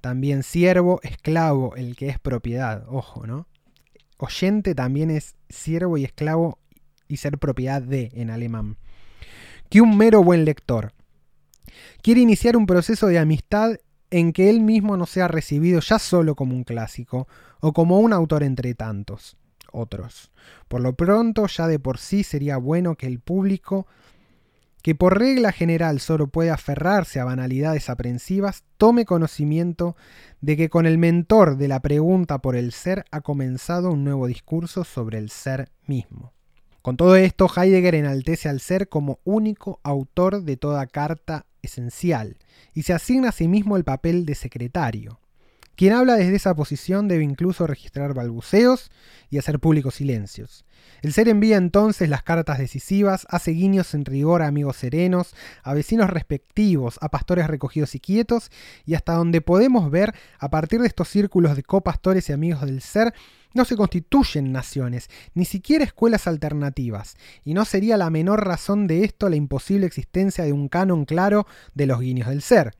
también 0.00 0.42
siervo, 0.42 1.00
esclavo, 1.02 1.74
el 1.74 1.96
que 1.96 2.08
es 2.08 2.18
propiedad, 2.18 2.84
ojo, 2.88 3.26
¿no? 3.26 3.48
Oyente 4.18 4.74
también 4.74 5.10
es 5.10 5.36
siervo 5.48 5.98
y 5.98 6.04
esclavo 6.04 6.58
y 7.08 7.18
ser 7.18 7.38
propiedad 7.38 7.82
de 7.82 8.10
en 8.14 8.30
alemán. 8.30 8.76
Que 9.68 9.80
un 9.80 9.96
mero 9.96 10.22
buen 10.22 10.44
lector. 10.44 10.92
Quiere 12.02 12.20
iniciar 12.20 12.56
un 12.56 12.66
proceso 12.66 13.06
de 13.08 13.18
amistad 13.18 13.76
en 14.10 14.32
que 14.32 14.50
él 14.50 14.60
mismo 14.60 14.96
no 14.96 15.06
sea 15.06 15.28
recibido 15.28 15.80
ya 15.80 15.98
solo 15.98 16.34
como 16.34 16.54
un 16.54 16.64
clásico 16.64 17.26
o 17.60 17.72
como 17.72 17.98
un 17.98 18.12
autor 18.12 18.42
entre 18.42 18.74
tantos 18.74 19.36
otros. 19.72 20.30
Por 20.68 20.80
lo 20.80 20.94
pronto, 20.94 21.46
ya 21.46 21.66
de 21.66 21.78
por 21.78 21.98
sí 21.98 22.22
sería 22.22 22.56
bueno 22.56 22.96
que 22.96 23.06
el 23.06 23.20
público 23.20 23.86
que 24.86 24.94
por 24.94 25.18
regla 25.18 25.50
general 25.50 25.98
solo 25.98 26.28
puede 26.28 26.50
aferrarse 26.50 27.18
a 27.18 27.24
banalidades 27.24 27.90
aprensivas, 27.90 28.62
tome 28.76 29.04
conocimiento 29.04 29.96
de 30.40 30.56
que 30.56 30.70
con 30.70 30.86
el 30.86 30.96
mentor 30.96 31.56
de 31.56 31.66
la 31.66 31.80
pregunta 31.80 32.38
por 32.38 32.54
el 32.54 32.70
ser 32.70 33.04
ha 33.10 33.20
comenzado 33.20 33.90
un 33.90 34.04
nuevo 34.04 34.28
discurso 34.28 34.84
sobre 34.84 35.18
el 35.18 35.28
ser 35.30 35.72
mismo. 35.86 36.34
Con 36.82 36.96
todo 36.96 37.16
esto, 37.16 37.48
Heidegger 37.48 37.96
enaltece 37.96 38.48
al 38.48 38.60
ser 38.60 38.88
como 38.88 39.18
único 39.24 39.80
autor 39.82 40.44
de 40.44 40.56
toda 40.56 40.86
carta 40.86 41.46
esencial 41.62 42.36
y 42.72 42.84
se 42.84 42.92
asigna 42.92 43.30
a 43.30 43.32
sí 43.32 43.48
mismo 43.48 43.76
el 43.76 43.82
papel 43.82 44.24
de 44.24 44.36
secretario. 44.36 45.18
Quien 45.76 45.92
habla 45.92 46.16
desde 46.16 46.36
esa 46.36 46.54
posición 46.54 47.06
debe 47.06 47.22
incluso 47.22 47.66
registrar 47.66 48.14
balbuceos 48.14 48.90
y 49.28 49.36
hacer 49.36 49.60
públicos 49.60 49.96
silencios. 49.96 50.64
El 51.02 51.12
ser 51.12 51.28
envía 51.28 51.58
entonces 51.58 52.08
las 52.08 52.22
cartas 52.22 52.58
decisivas, 52.58 53.26
hace 53.28 53.50
guiños 53.50 53.92
en 53.92 54.06
rigor 54.06 54.40
a 54.40 54.46
amigos 54.46 54.76
serenos, 54.76 55.34
a 55.62 55.74
vecinos 55.74 56.08
respectivos, 56.08 56.98
a 57.02 57.10
pastores 57.10 57.46
recogidos 57.46 57.94
y 57.94 58.00
quietos, 58.00 58.50
y 58.86 58.94
hasta 58.94 59.12
donde 59.12 59.42
podemos 59.42 59.90
ver, 59.90 60.14
a 60.38 60.48
partir 60.48 60.80
de 60.80 60.86
estos 60.86 61.08
círculos 61.08 61.56
de 61.56 61.62
copastores 61.62 62.30
y 62.30 62.32
amigos 62.32 62.62
del 62.62 62.80
ser, 62.80 63.12
no 63.52 63.66
se 63.66 63.76
constituyen 63.76 64.52
naciones, 64.52 65.10
ni 65.34 65.44
siquiera 65.44 65.84
escuelas 65.84 66.26
alternativas, 66.26 67.16
y 67.44 67.52
no 67.52 67.66
sería 67.66 67.98
la 67.98 68.08
menor 68.08 68.46
razón 68.46 68.86
de 68.86 69.04
esto 69.04 69.28
la 69.28 69.36
imposible 69.36 69.86
existencia 69.86 70.44
de 70.44 70.52
un 70.52 70.68
canon 70.68 71.04
claro 71.04 71.46
de 71.74 71.86
los 71.86 72.00
guiños 72.00 72.28
del 72.28 72.40
ser. 72.40 72.74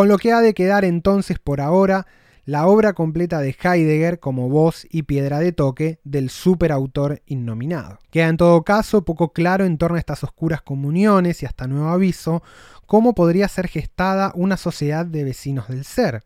Con 0.00 0.08
lo 0.08 0.16
que 0.16 0.32
ha 0.32 0.40
de 0.40 0.54
quedar 0.54 0.86
entonces 0.86 1.38
por 1.38 1.60
ahora 1.60 2.06
la 2.46 2.66
obra 2.66 2.94
completa 2.94 3.40
de 3.40 3.54
Heidegger 3.62 4.18
como 4.18 4.48
voz 4.48 4.86
y 4.88 5.02
piedra 5.02 5.40
de 5.40 5.52
toque 5.52 6.00
del 6.04 6.30
superautor 6.30 7.20
innominado. 7.26 7.98
Queda 8.10 8.28
en 8.28 8.38
todo 8.38 8.62
caso 8.62 9.04
poco 9.04 9.34
claro 9.34 9.66
en 9.66 9.76
torno 9.76 9.96
a 9.96 9.98
estas 9.98 10.24
oscuras 10.24 10.62
comuniones 10.62 11.42
y 11.42 11.44
hasta 11.44 11.66
nuevo 11.66 11.88
aviso 11.88 12.42
cómo 12.86 13.14
podría 13.14 13.46
ser 13.46 13.68
gestada 13.68 14.32
una 14.34 14.56
sociedad 14.56 15.04
de 15.04 15.22
vecinos 15.22 15.68
del 15.68 15.84
ser. 15.84 16.24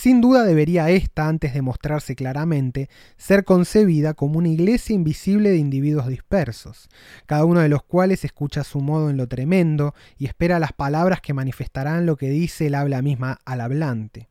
Sin 0.00 0.22
duda 0.22 0.44
debería 0.44 0.88
esta, 0.88 1.28
antes 1.28 1.52
de 1.52 1.60
mostrarse 1.60 2.16
claramente, 2.16 2.88
ser 3.18 3.44
concebida 3.44 4.14
como 4.14 4.38
una 4.38 4.48
iglesia 4.48 4.94
invisible 4.94 5.50
de 5.50 5.58
individuos 5.58 6.06
dispersos, 6.06 6.88
cada 7.26 7.44
uno 7.44 7.60
de 7.60 7.68
los 7.68 7.82
cuales 7.82 8.24
escucha 8.24 8.62
a 8.62 8.64
su 8.64 8.80
modo 8.80 9.10
en 9.10 9.18
lo 9.18 9.28
tremendo 9.28 9.94
y 10.16 10.24
espera 10.24 10.58
las 10.58 10.72
palabras 10.72 11.20
que 11.20 11.34
manifestarán 11.34 12.06
lo 12.06 12.16
que 12.16 12.30
dice 12.30 12.68
el 12.68 12.76
habla 12.76 13.02
misma 13.02 13.40
al 13.44 13.60
hablante. 13.60 14.30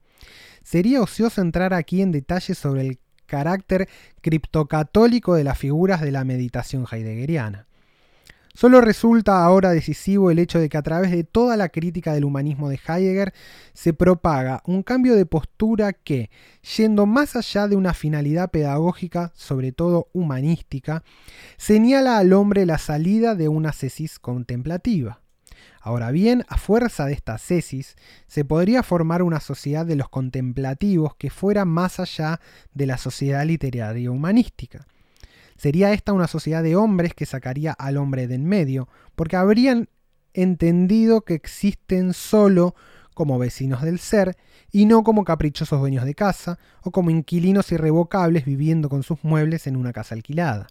Sería 0.63 1.03
ocioso 1.03 1.39
entrar 1.39 1.75
aquí 1.75 2.01
en 2.01 2.12
detalle 2.12 2.55
sobre 2.55 2.82
el 2.88 2.99
carácter 3.27 3.88
criptocatólico 4.21 5.36
de 5.36 5.43
las 5.43 5.60
figuras 5.60 6.01
de 6.01 6.12
la 6.12 6.23
meditación 6.23 6.88
heideggeriana. 6.91 7.68
Solo 8.59 8.81
resulta 8.81 9.45
ahora 9.45 9.69
decisivo 9.69 10.31
el 10.31 10.37
hecho 10.37 10.59
de 10.59 10.67
que 10.67 10.77
a 10.77 10.81
través 10.81 11.11
de 11.11 11.23
toda 11.23 11.55
la 11.55 11.69
crítica 11.69 12.11
del 12.11 12.25
humanismo 12.25 12.67
de 12.67 12.77
Heidegger 12.85 13.33
se 13.71 13.93
propaga 13.93 14.61
un 14.65 14.83
cambio 14.83 15.15
de 15.15 15.25
postura 15.25 15.93
que, 15.93 16.29
yendo 16.75 17.05
más 17.05 17.37
allá 17.37 17.69
de 17.69 17.77
una 17.77 17.93
finalidad 17.93 18.51
pedagógica, 18.51 19.31
sobre 19.33 19.71
todo 19.71 20.09
humanística, 20.11 21.05
señala 21.55 22.17
al 22.17 22.33
hombre 22.33 22.65
la 22.65 22.79
salida 22.79 23.33
de 23.33 23.47
una 23.47 23.71
cesis 23.71 24.19
contemplativa. 24.19 25.21
Ahora 25.79 26.11
bien, 26.11 26.43
a 26.49 26.57
fuerza 26.57 27.05
de 27.05 27.13
esta 27.13 27.37
cesis, 27.37 27.95
se 28.27 28.43
podría 28.43 28.83
formar 28.83 29.23
una 29.23 29.39
sociedad 29.39 29.85
de 29.85 29.95
los 29.95 30.09
contemplativos 30.09 31.15
que 31.15 31.29
fuera 31.29 31.63
más 31.63 32.01
allá 32.01 32.41
de 32.73 32.87
la 32.87 32.97
sociedad 32.97 33.45
literaria 33.45 34.11
humanística. 34.11 34.85
Sería 35.59 35.91
esta 35.91 36.13
una 36.13 36.27
sociedad 36.27 36.63
de 36.63 36.77
hombres 36.77 37.13
que 37.13 37.25
sacaría 37.25 37.73
al 37.73 37.97
hombre 37.97 38.27
de 38.27 38.35
en 38.35 38.45
medio, 38.45 38.87
porque 39.17 39.35
habrían 39.35 39.89
entendido 40.33 41.19
que 41.21 41.33
existen 41.33 42.13
solo 42.13 42.75
como 43.13 43.37
vecinos 43.37 43.81
del 43.81 43.99
ser 43.99 44.37
y 44.71 44.85
no 44.85 45.03
como 45.03 45.25
caprichosos 45.25 45.81
dueños 45.81 46.05
de 46.05 46.15
casa 46.15 46.59
o 46.81 46.91
como 46.91 47.09
inquilinos 47.09 47.73
irrevocables 47.73 48.45
viviendo 48.45 48.87
con 48.87 49.03
sus 49.03 49.21
muebles 49.25 49.67
en 49.67 49.75
una 49.75 49.91
casa 49.91 50.15
alquilada. 50.15 50.67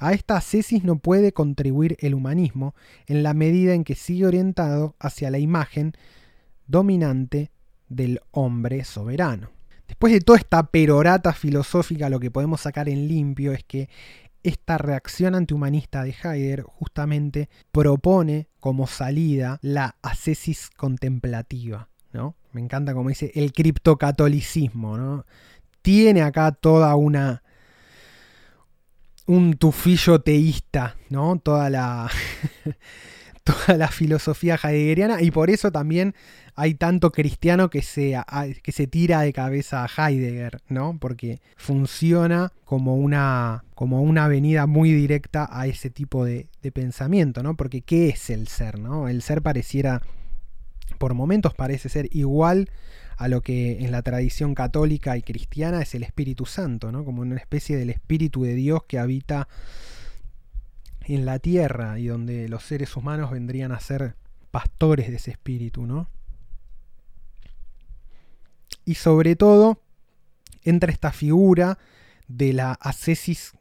A 0.00 0.12
esta 0.12 0.38
ascesis 0.38 0.82
no 0.82 0.98
puede 0.98 1.32
contribuir 1.32 1.96
el 2.00 2.14
humanismo 2.14 2.74
en 3.06 3.22
la 3.22 3.32
medida 3.32 3.74
en 3.74 3.84
que 3.84 3.94
sigue 3.94 4.26
orientado 4.26 4.96
hacia 4.98 5.30
la 5.30 5.38
imagen 5.38 5.92
dominante 6.66 7.52
del 7.88 8.20
hombre 8.32 8.82
soberano. 8.82 9.53
Después 9.86 10.12
de 10.12 10.20
toda 10.20 10.38
esta 10.38 10.62
perorata 10.66 11.32
filosófica, 11.32 12.08
lo 12.08 12.20
que 12.20 12.30
podemos 12.30 12.62
sacar 12.62 12.88
en 12.88 13.06
limpio 13.08 13.52
es 13.52 13.64
que 13.64 13.88
esta 14.42 14.76
reacción 14.78 15.34
antihumanista 15.34 16.04
de 16.04 16.10
Heidegger 16.22 16.62
justamente 16.62 17.48
propone 17.72 18.48
como 18.60 18.86
salida 18.86 19.58
la 19.62 19.96
ascesis 20.02 20.70
contemplativa, 20.76 21.88
¿no? 22.12 22.36
Me 22.52 22.60
encanta 22.60 22.94
como 22.94 23.08
dice 23.08 23.32
el 23.34 23.52
criptocatolicismo, 23.52 24.96
¿no? 24.98 25.26
Tiene 25.82 26.22
acá 26.22 26.52
toda 26.52 26.94
una 26.94 27.42
un 29.26 29.54
tufillo 29.54 30.20
teísta, 30.20 30.96
¿no? 31.08 31.38
Toda 31.42 31.70
la 31.70 32.10
toda 33.44 33.76
la 33.76 33.88
filosofía 33.88 34.58
heideggeriana 34.62 35.20
y 35.20 35.30
por 35.30 35.50
eso 35.50 35.70
también 35.70 36.14
hay 36.56 36.74
tanto 36.74 37.12
cristiano 37.12 37.68
que 37.68 37.82
se, 37.82 38.16
que 38.62 38.72
se 38.72 38.86
tira 38.86 39.20
de 39.20 39.32
cabeza 39.32 39.84
a 39.84 40.08
Heidegger, 40.08 40.62
¿no? 40.68 40.96
Porque 40.98 41.40
funciona 41.56 42.52
como 42.64 42.96
una, 42.96 43.64
como 43.74 44.02
una 44.02 44.24
avenida 44.24 44.66
muy 44.66 44.92
directa 44.92 45.48
a 45.50 45.66
ese 45.66 45.90
tipo 45.90 46.24
de, 46.24 46.48
de 46.62 46.72
pensamiento, 46.72 47.42
¿no? 47.42 47.54
Porque 47.56 47.82
¿qué 47.82 48.08
es 48.08 48.30
el 48.30 48.48
ser, 48.48 48.78
¿no? 48.78 49.08
El 49.08 49.20
ser 49.20 49.42
pareciera, 49.42 50.00
por 50.98 51.14
momentos 51.14 51.54
parece 51.54 51.88
ser 51.88 52.08
igual 52.12 52.70
a 53.16 53.28
lo 53.28 53.42
que 53.42 53.84
en 53.84 53.92
la 53.92 54.02
tradición 54.02 54.54
católica 54.54 55.16
y 55.16 55.22
cristiana 55.22 55.82
es 55.82 55.94
el 55.94 56.02
Espíritu 56.02 56.46
Santo, 56.46 56.92
¿no? 56.92 57.04
Como 57.04 57.22
una 57.22 57.36
especie 57.36 57.76
del 57.76 57.90
Espíritu 57.90 58.44
de 58.44 58.54
Dios 58.54 58.84
que 58.88 58.98
habita 58.98 59.48
en 61.06 61.24
la 61.24 61.38
tierra 61.38 61.98
y 61.98 62.06
donde 62.06 62.48
los 62.48 62.64
seres 62.64 62.96
humanos 62.96 63.30
vendrían 63.30 63.72
a 63.72 63.80
ser 63.80 64.14
pastores 64.50 65.08
de 65.08 65.16
ese 65.16 65.32
espíritu, 65.32 65.86
¿no? 65.86 66.08
Y 68.84 68.94
sobre 68.94 69.36
todo 69.36 69.80
entra 70.62 70.92
esta 70.92 71.12
figura 71.12 71.78
de 72.28 72.52
la 72.52 72.72
ascesis 72.72 73.52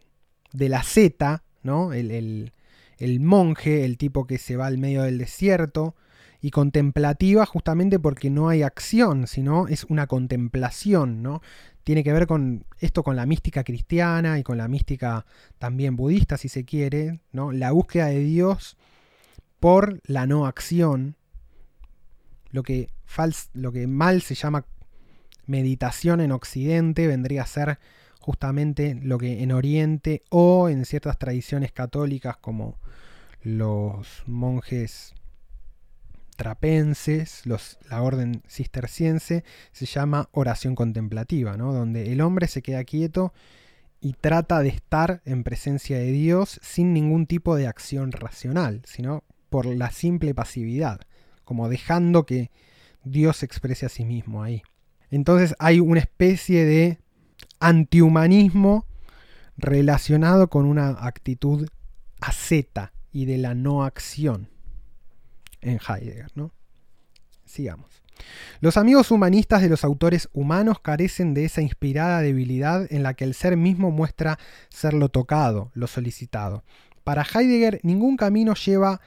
de 0.51 0.69
la 0.69 0.84
zeta, 0.84 1.43
¿no? 1.63 1.93
El, 1.93 2.51
el, 2.97 3.19
monje, 3.19 3.86
el 3.86 3.97
tipo 3.97 4.25
que 4.25 4.38
se 4.38 4.56
va 4.56 4.67
al 4.67 4.77
medio 4.77 5.03
del 5.03 5.17
desierto, 5.17 5.95
y 6.41 6.51
contemplativa 6.51 7.45
justamente 7.45 7.99
porque 7.99 8.29
no 8.29 8.49
hay 8.49 8.63
acción, 8.63 9.27
sino 9.27 9.67
es 9.67 9.86
una 9.86 10.08
contemplación, 10.08 11.23
¿no? 11.23 11.41
Tiene 11.83 12.03
que 12.03 12.13
ver 12.13 12.27
con 12.27 12.65
esto 12.79 13.03
con 13.03 13.15
la 13.15 13.25
mística 13.25 13.63
cristiana 13.63 14.39
y 14.39 14.43
con 14.43 14.57
la 14.57 14.67
mística 14.67 15.25
también 15.59 15.95
budista, 15.95 16.37
si 16.37 16.49
se 16.49 16.63
quiere, 16.63 17.19
¿no? 17.31 17.51
La 17.51 17.71
búsqueda 17.71 18.07
de 18.07 18.19
Dios 18.19 18.77
por 19.59 20.01
la 20.05 20.25
no 20.25 20.45
acción, 20.45 21.15
lo 22.51 22.63
que, 22.63 22.89
lo 23.53 23.71
que 23.71 23.87
mal 23.87 24.21
se 24.21 24.35
llama 24.35 24.65
meditación 25.45 26.21
en 26.21 26.31
Occidente 26.31 27.07
vendría 27.07 27.43
a 27.43 27.47
ser 27.47 27.79
justamente 28.19 28.95
lo 29.01 29.17
que 29.17 29.43
en 29.43 29.51
Oriente 29.51 30.23
o 30.29 30.69
en 30.69 30.85
ciertas 30.85 31.17
tradiciones 31.17 31.71
católicas 31.71 32.37
como 32.37 32.77
los 33.41 34.23
monjes 34.25 35.13
los, 37.45 37.77
la 37.89 38.01
orden 38.01 38.41
cisterciense, 38.47 39.43
se 39.71 39.86
llama 39.86 40.29
oración 40.32 40.75
contemplativa, 40.75 41.58
¿no? 41.58 41.73
donde 41.73 42.12
el 42.12 42.21
hombre 42.21 42.47
se 42.47 42.62
queda 42.62 42.84
quieto 42.84 43.34
y 44.01 44.13
trata 44.13 44.62
de 44.62 44.69
estar 44.69 45.21
en 45.25 45.43
presencia 45.43 45.97
de 45.97 46.12
Dios 46.12 46.60
sin 46.62 46.93
ningún 46.93 47.25
tipo 47.25 47.56
de 47.56 47.67
acción 47.67 48.12
racional, 48.12 48.82
sino 48.86 49.23
por 49.49 49.65
la 49.65 49.91
simple 49.91 50.34
pasividad, 50.34 50.99
como 51.45 51.69
dejando 51.69 52.25
que 52.25 52.51
Dios 53.03 53.38
se 53.38 53.45
exprese 53.45 53.86
a 53.86 53.89
sí 53.89 54.03
mismo 54.03 54.43
ahí. 54.43 54.63
Entonces 55.10 55.56
hay 55.60 55.79
una 55.79 55.99
especie 55.99 56.65
de 56.65 56.99
antihumanismo 57.60 58.88
relacionado 59.58 60.49
con 60.49 60.65
una 60.65 60.89
actitud 60.89 61.67
asceta 62.19 62.93
y 63.12 63.25
de 63.25 63.38
la 63.38 63.53
no 63.53 63.84
acción 63.84 64.52
en 65.63 65.80
Heidegger. 65.80 66.32
¿no? 66.36 66.52
Sigamos. 67.45 68.04
Los 68.62 68.78
amigos 68.78 69.12
humanistas 69.12 69.62
de 69.62 69.69
los 69.69 69.84
autores 69.84 70.30
humanos 70.34 70.80
carecen 70.80 71.34
de 71.34 71.45
esa 71.45 71.62
inspirada 71.62 72.21
debilidad 72.21 72.91
en 72.91 73.04
la 73.04 73.15
que 73.15 73.23
el 73.23 73.34
ser 73.34 73.58
mismo 73.58 73.91
muestra 73.91 74.39
ser 74.69 74.93
lo 74.93 75.10
tocado, 75.10 75.71
lo 75.73 75.88
solicitado. 75.88 76.63
Para 77.04 77.23
Heidegger 77.23 77.80
ningún 77.84 78.15
camino 78.15 78.54
lleva 78.54 79.02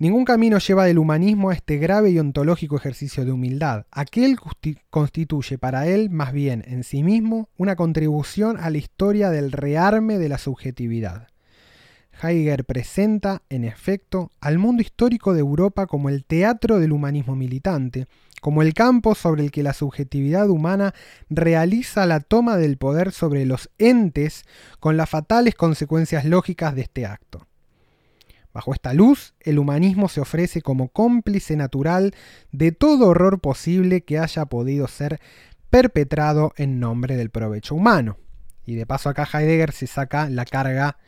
Ningún 0.00 0.24
camino 0.24 0.58
lleva 0.58 0.84
del 0.84 0.98
humanismo 0.98 1.50
a 1.50 1.54
este 1.54 1.76
grave 1.76 2.10
y 2.10 2.20
ontológico 2.20 2.76
ejercicio 2.76 3.24
de 3.24 3.32
humildad. 3.32 3.84
Aquel 3.90 4.38
constituye 4.90 5.58
para 5.58 5.88
él, 5.88 6.08
más 6.08 6.32
bien 6.32 6.62
en 6.68 6.84
sí 6.84 7.02
mismo, 7.02 7.48
una 7.56 7.74
contribución 7.74 8.58
a 8.60 8.70
la 8.70 8.78
historia 8.78 9.30
del 9.30 9.50
rearme 9.50 10.18
de 10.18 10.28
la 10.28 10.38
subjetividad. 10.38 11.26
Heidegger 12.20 12.64
presenta, 12.64 13.42
en 13.48 13.64
efecto, 13.64 14.30
al 14.40 14.58
mundo 14.58 14.82
histórico 14.82 15.34
de 15.34 15.40
Europa 15.40 15.86
como 15.86 16.08
el 16.08 16.24
teatro 16.24 16.78
del 16.78 16.92
humanismo 16.92 17.36
militante, 17.36 18.06
como 18.40 18.62
el 18.62 18.74
campo 18.74 19.14
sobre 19.14 19.44
el 19.44 19.50
que 19.50 19.62
la 19.62 19.72
subjetividad 19.72 20.48
humana 20.48 20.94
realiza 21.28 22.06
la 22.06 22.20
toma 22.20 22.56
del 22.56 22.76
poder 22.76 23.12
sobre 23.12 23.46
los 23.46 23.70
entes 23.78 24.44
con 24.80 24.96
las 24.96 25.10
fatales 25.10 25.54
consecuencias 25.54 26.24
lógicas 26.24 26.74
de 26.74 26.82
este 26.82 27.06
acto. 27.06 27.46
Bajo 28.52 28.72
esta 28.72 28.92
luz, 28.94 29.34
el 29.40 29.58
humanismo 29.58 30.08
se 30.08 30.20
ofrece 30.20 30.62
como 30.62 30.88
cómplice 30.88 31.56
natural 31.56 32.14
de 32.50 32.72
todo 32.72 33.08
horror 33.08 33.40
posible 33.40 34.02
que 34.02 34.18
haya 34.18 34.46
podido 34.46 34.88
ser 34.88 35.20
perpetrado 35.70 36.52
en 36.56 36.80
nombre 36.80 37.16
del 37.16 37.30
provecho 37.30 37.74
humano. 37.74 38.16
Y 38.64 38.74
de 38.74 38.84
paso 38.84 39.08
acá 39.08 39.28
Heidegger 39.32 39.72
se 39.72 39.86
saca 39.86 40.28
la 40.28 40.44
carga 40.44 40.98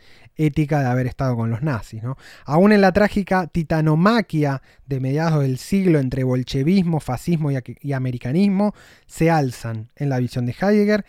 ética 0.47 0.81
de 0.81 0.87
haber 0.87 1.07
estado 1.07 1.37
con 1.37 1.51
los 1.51 1.63
nazis. 1.63 2.03
¿no? 2.03 2.17
Aún 2.45 2.73
en 2.73 2.81
la 2.81 2.93
trágica 2.93 3.47
titanomaquia 3.47 4.63
de 4.87 5.01
mediados 5.01 5.43
del 5.43 5.59
siglo 5.59 5.99
entre 5.99 6.25
bolchevismo, 6.25 7.01
fascismo 7.01 7.51
y, 7.51 7.59
y 7.81 7.93
americanismo, 7.93 8.75
se 9.07 9.31
alzan, 9.31 9.91
en 9.97 10.09
la 10.09 10.19
visión 10.19 10.47
de 10.47 10.55
Heidegger, 10.61 11.05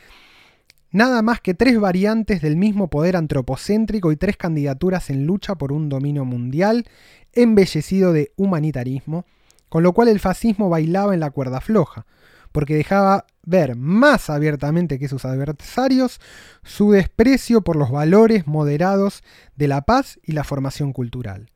Nada 0.94 1.22
más 1.22 1.40
que 1.40 1.54
tres 1.54 1.80
variantes 1.80 2.42
del 2.42 2.58
mismo 2.58 2.90
poder 2.90 3.16
antropocéntrico 3.16 4.12
y 4.12 4.18
tres 4.18 4.36
candidaturas 4.36 5.10
en 5.10 5.26
lucha 5.26 5.56
por 5.56 5.72
un 5.72 5.88
dominio 5.88 6.26
mundial 6.26 6.86
embellecido 7.32 8.12
de 8.12 8.34
humanitarismo, 8.36 9.26
con 9.70 9.84
lo 9.84 9.94
cual 9.94 10.10
el 10.10 10.20
fascismo 10.20 10.68
bailaba 10.68 11.14
en 11.14 11.22
la 11.22 11.32
cuerda 11.32 11.62
floja, 11.62 12.06
porque 12.52 12.76
dejaba 12.76 13.26
ver 13.44 13.76
más 13.76 14.30
abiertamente 14.30 15.00
que 15.00 15.08
sus 15.08 15.26
adversarios 15.26 16.20
su 16.64 16.92
desprecio 16.92 17.62
por 17.62 17.76
los 17.76 17.92
valores 17.92 18.48
moderados 18.48 19.24
de 19.56 19.68
la 19.68 19.82
paz 19.82 20.20
y 20.24 20.34
la 20.34 20.44
formación 20.44 20.94
cultural. 20.94 21.50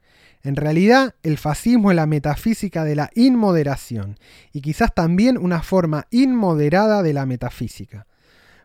En 0.43 0.55
realidad, 0.55 1.15
el 1.23 1.39
fascismo 1.39 1.89
es 1.89 1.95
la 1.95 2.05
metafísica 2.05 2.83
de 2.83 2.95
la 2.95 3.09
inmoderación, 3.15 4.19
y 4.53 4.61
quizás 4.61 4.93
también 4.93 5.39
una 5.39 5.63
forma 5.63 6.05
inmoderada 6.11 7.01
de 7.01 7.13
la 7.13 7.25
metafísica. 7.25 8.05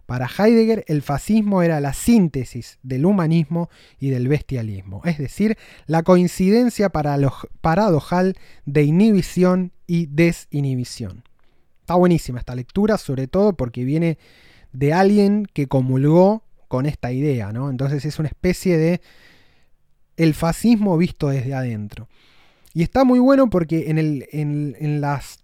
Para 0.05 0.27
Heidegger 0.27 0.85
el 0.89 1.03
fascismo 1.03 1.63
era 1.63 1.81
la 1.81 1.95
síntesis 1.95 2.79
del 2.83 3.07
humanismo 3.07 3.71
y 3.99 4.11
del 4.11 4.29
bestialismo, 4.29 5.03
es 5.05 5.19
decir, 5.19 5.57
la 5.87 6.03
coincidencia 6.03 6.91
paradojal 6.91 8.37
de 8.67 8.83
inhibición 8.83 9.73
y 9.87 10.07
desinhibición. 10.07 11.23
Está 11.91 11.99
buenísima 11.99 12.39
esta 12.39 12.55
lectura, 12.55 12.99
sobre 12.99 13.27
todo 13.27 13.57
porque 13.57 13.83
viene 13.83 14.17
de 14.71 14.93
alguien 14.93 15.45
que 15.53 15.67
comulgó 15.67 16.45
con 16.69 16.87
esta 16.87 17.11
idea, 17.11 17.53
¿no? 17.53 17.69
Entonces 17.69 18.05
es 18.05 18.21
una 18.21 18.29
especie 18.29 18.79
de 18.79 19.01
el 20.17 20.35
fascismo 20.35 20.97
visto 20.97 21.31
desde 21.31 21.53
adentro. 21.53 22.07
Y 22.75 22.85
está 22.85 23.03
muy 23.03 23.19
bueno 23.19 23.51
porque 23.51 23.91
en, 23.91 23.99
el, 23.99 24.29
en 24.31 25.01
las 25.01 25.41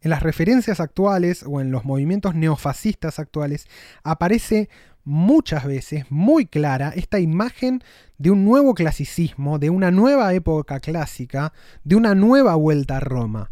en 0.00 0.08
las 0.08 0.22
referencias 0.22 0.80
actuales 0.80 1.44
o 1.46 1.60
en 1.60 1.70
los 1.70 1.84
movimientos 1.84 2.34
neofascistas 2.34 3.18
actuales 3.18 3.66
aparece 4.04 4.70
muchas 5.04 5.66
veces 5.66 6.06
muy 6.08 6.46
clara 6.46 6.94
esta 6.96 7.20
imagen 7.20 7.82
de 8.16 8.30
un 8.30 8.46
nuevo 8.46 8.72
clasicismo, 8.72 9.58
de 9.58 9.68
una 9.68 9.90
nueva 9.90 10.32
época 10.32 10.80
clásica, 10.80 11.52
de 11.84 11.94
una 11.94 12.14
nueva 12.14 12.54
vuelta 12.54 12.96
a 12.96 13.00
Roma, 13.00 13.50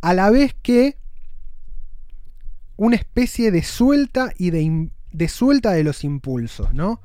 a 0.00 0.14
la 0.14 0.30
vez 0.30 0.54
que 0.54 1.01
una 2.82 2.96
especie 2.96 3.52
de 3.52 3.62
suelta 3.62 4.32
y 4.36 4.50
de, 4.50 5.28
suelta 5.28 5.70
de 5.70 5.84
los 5.84 6.02
impulsos, 6.02 6.74
¿no? 6.74 7.00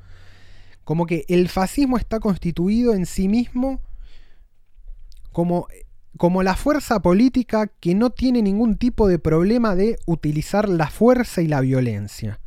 Como 0.82 1.06
que 1.06 1.24
el 1.28 1.48
fascismo 1.48 1.98
está 1.98 2.18
constituido 2.18 2.94
en 2.94 3.06
sí 3.06 3.28
mismo 3.28 3.80
como 5.30 5.68
como 6.16 6.42
la 6.42 6.56
fuerza 6.56 7.00
política 7.00 7.68
que 7.78 7.94
no 7.94 8.10
tiene 8.10 8.42
ningún 8.42 8.76
tipo 8.76 9.06
de 9.06 9.20
problema 9.20 9.76
de 9.76 9.96
utilizar 10.04 10.68
la 10.68 10.90
fuerza 10.90 11.42
y 11.42 11.46
la 11.46 11.60
violencia 11.60 12.40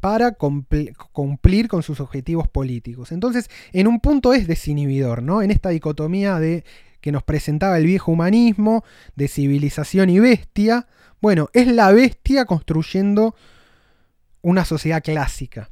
para 0.00 0.32
cumplir 0.32 1.68
con 1.68 1.82
sus 1.82 1.98
objetivos 2.00 2.46
políticos. 2.46 3.10
Entonces, 3.10 3.48
en 3.72 3.86
un 3.86 4.00
punto 4.00 4.34
es 4.34 4.46
desinhibidor, 4.46 5.22
¿no? 5.22 5.40
En 5.40 5.50
esta 5.50 5.70
dicotomía 5.70 6.38
de 6.38 6.62
que 7.04 7.12
nos 7.12 7.22
presentaba 7.22 7.76
el 7.76 7.84
viejo 7.84 8.12
humanismo, 8.12 8.82
de 9.14 9.28
civilización 9.28 10.08
y 10.08 10.20
bestia, 10.20 10.86
bueno, 11.20 11.50
es 11.52 11.66
la 11.66 11.92
bestia 11.92 12.46
construyendo 12.46 13.34
una 14.40 14.64
sociedad 14.64 15.02
clásica, 15.02 15.68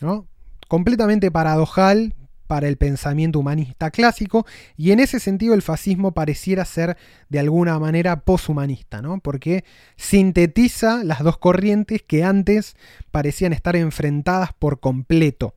¿no? 0.00 0.26
Completamente 0.66 1.30
paradojal, 1.30 2.16
para 2.48 2.66
el 2.66 2.78
pensamiento 2.78 3.38
humanista 3.38 3.92
clásico, 3.92 4.44
y 4.76 4.90
en 4.90 4.98
ese 4.98 5.20
sentido 5.20 5.54
el 5.54 5.62
fascismo 5.62 6.14
pareciera 6.14 6.64
ser 6.64 6.96
de 7.28 7.38
alguna 7.38 7.78
manera 7.78 8.24
poshumanista, 8.24 9.00
¿no? 9.00 9.20
porque 9.20 9.64
sintetiza 9.96 11.04
las 11.04 11.20
dos 11.22 11.38
corrientes 11.38 12.02
que 12.02 12.24
antes 12.24 12.74
parecían 13.12 13.52
estar 13.52 13.76
enfrentadas 13.76 14.52
por 14.52 14.80
completo. 14.80 15.54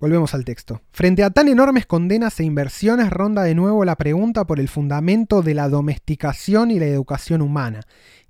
Volvemos 0.00 0.32
al 0.34 0.44
texto. 0.44 0.80
Frente 0.92 1.24
a 1.24 1.30
tan 1.30 1.48
enormes 1.48 1.84
condenas 1.84 2.38
e 2.38 2.44
inversiones 2.44 3.10
ronda 3.10 3.42
de 3.42 3.56
nuevo 3.56 3.84
la 3.84 3.96
pregunta 3.96 4.46
por 4.46 4.60
el 4.60 4.68
fundamento 4.68 5.42
de 5.42 5.54
la 5.54 5.68
domesticación 5.68 6.70
y 6.70 6.78
la 6.78 6.86
educación 6.86 7.42
humana. 7.42 7.80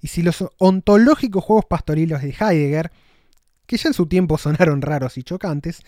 Y 0.00 0.08
si 0.08 0.22
los 0.22 0.44
ontológicos 0.58 1.44
juegos 1.44 1.66
pastoriles 1.66 2.22
de 2.22 2.34
Heidegger 2.38 2.90
que 3.68 3.76
ya 3.76 3.90
en 3.90 3.94
su 3.94 4.06
tiempo 4.06 4.38
sonaron 4.38 4.80
raros 4.80 5.18
y 5.18 5.22
chocantes, 5.22 5.82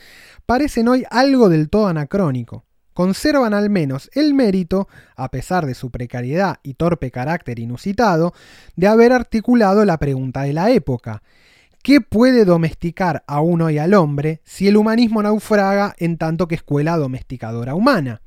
parecen 0.44 0.86
hoy 0.86 1.04
algo 1.10 1.48
del 1.48 1.70
todo 1.70 1.88
anacrónico. 1.88 2.66
Conservan 2.92 3.54
al 3.54 3.70
menos 3.70 4.10
el 4.12 4.34
mérito, 4.34 4.86
a 5.16 5.30
pesar 5.30 5.64
de 5.64 5.74
su 5.74 5.90
precariedad 5.90 6.58
y 6.62 6.74
torpe 6.74 7.10
carácter 7.10 7.58
inusitado, 7.58 8.34
de 8.76 8.86
haber 8.86 9.14
articulado 9.14 9.86
la 9.86 9.96
pregunta 9.96 10.42
de 10.42 10.52
la 10.52 10.70
época. 10.70 11.22
¿Qué 11.82 12.02
puede 12.02 12.44
domesticar 12.44 13.24
aún 13.26 13.62
hoy 13.62 13.78
al 13.78 13.94
hombre 13.94 14.42
si 14.44 14.68
el 14.68 14.76
humanismo 14.76 15.22
naufraga 15.22 15.94
en 15.98 16.18
tanto 16.18 16.46
que 16.46 16.56
escuela 16.56 16.98
domesticadora 16.98 17.74
humana? 17.74 18.20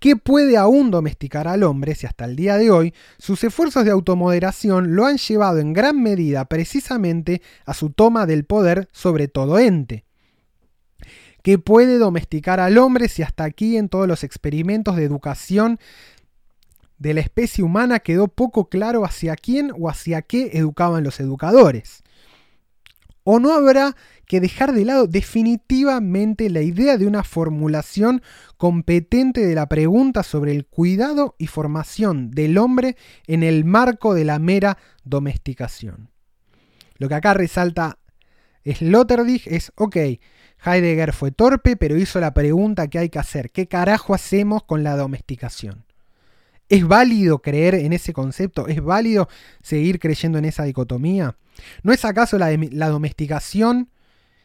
¿Qué 0.00 0.16
puede 0.16 0.56
aún 0.56 0.90
domesticar 0.90 1.48
al 1.48 1.64
hombre 1.64 1.94
si 1.94 2.06
hasta 2.06 2.24
el 2.24 2.34
día 2.34 2.56
de 2.56 2.70
hoy 2.70 2.94
sus 3.18 3.44
esfuerzos 3.44 3.84
de 3.84 3.90
automoderación 3.90 4.96
lo 4.96 5.04
han 5.04 5.18
llevado 5.18 5.58
en 5.58 5.74
gran 5.74 6.02
medida 6.02 6.46
precisamente 6.46 7.42
a 7.66 7.74
su 7.74 7.90
toma 7.90 8.24
del 8.24 8.46
poder 8.46 8.88
sobre 8.90 9.28
todo 9.28 9.58
ente? 9.58 10.06
¿Qué 11.42 11.58
puede 11.58 11.98
domesticar 11.98 12.58
al 12.58 12.78
hombre 12.78 13.08
si 13.08 13.22
hasta 13.22 13.44
aquí 13.44 13.76
en 13.76 13.90
todos 13.90 14.08
los 14.08 14.24
experimentos 14.24 14.96
de 14.96 15.04
educación 15.04 15.78
de 16.96 17.12
la 17.12 17.20
especie 17.20 17.62
humana 17.62 17.98
quedó 17.98 18.28
poco 18.28 18.70
claro 18.70 19.04
hacia 19.04 19.36
quién 19.36 19.72
o 19.78 19.90
hacia 19.90 20.22
qué 20.22 20.52
educaban 20.54 21.04
los 21.04 21.20
educadores? 21.20 22.02
¿O 23.30 23.40
no 23.40 23.52
habrá 23.52 23.94
que 24.24 24.40
dejar 24.40 24.72
de 24.72 24.86
lado 24.86 25.06
definitivamente 25.06 26.48
la 26.48 26.62
idea 26.62 26.96
de 26.96 27.06
una 27.06 27.22
formulación 27.24 28.22
competente 28.56 29.46
de 29.46 29.54
la 29.54 29.68
pregunta 29.68 30.22
sobre 30.22 30.52
el 30.52 30.64
cuidado 30.64 31.34
y 31.36 31.46
formación 31.46 32.30
del 32.30 32.56
hombre 32.56 32.96
en 33.26 33.42
el 33.42 33.66
marco 33.66 34.14
de 34.14 34.24
la 34.24 34.38
mera 34.38 34.78
domesticación. 35.04 36.08
Lo 36.96 37.10
que 37.10 37.16
acá 37.16 37.34
resalta 37.34 37.98
Sloterdijk 38.64 39.46
es, 39.48 39.72
ok, 39.74 39.96
Heidegger 40.64 41.12
fue 41.12 41.30
torpe, 41.30 41.76
pero 41.76 41.98
hizo 41.98 42.20
la 42.20 42.32
pregunta 42.32 42.88
que 42.88 42.98
hay 42.98 43.10
que 43.10 43.18
hacer, 43.18 43.50
¿qué 43.50 43.68
carajo 43.68 44.14
hacemos 44.14 44.62
con 44.62 44.82
la 44.82 44.96
domesticación? 44.96 45.84
¿Es 46.70 46.88
válido 46.88 47.42
creer 47.42 47.74
en 47.74 47.92
ese 47.92 48.14
concepto? 48.14 48.68
¿Es 48.68 48.82
válido 48.82 49.28
seguir 49.62 49.98
creyendo 49.98 50.38
en 50.38 50.46
esa 50.46 50.64
dicotomía? 50.64 51.36
¿No 51.82 51.92
es 51.92 52.04
acaso 52.04 52.38
la, 52.38 52.88
domesticación 52.88 53.90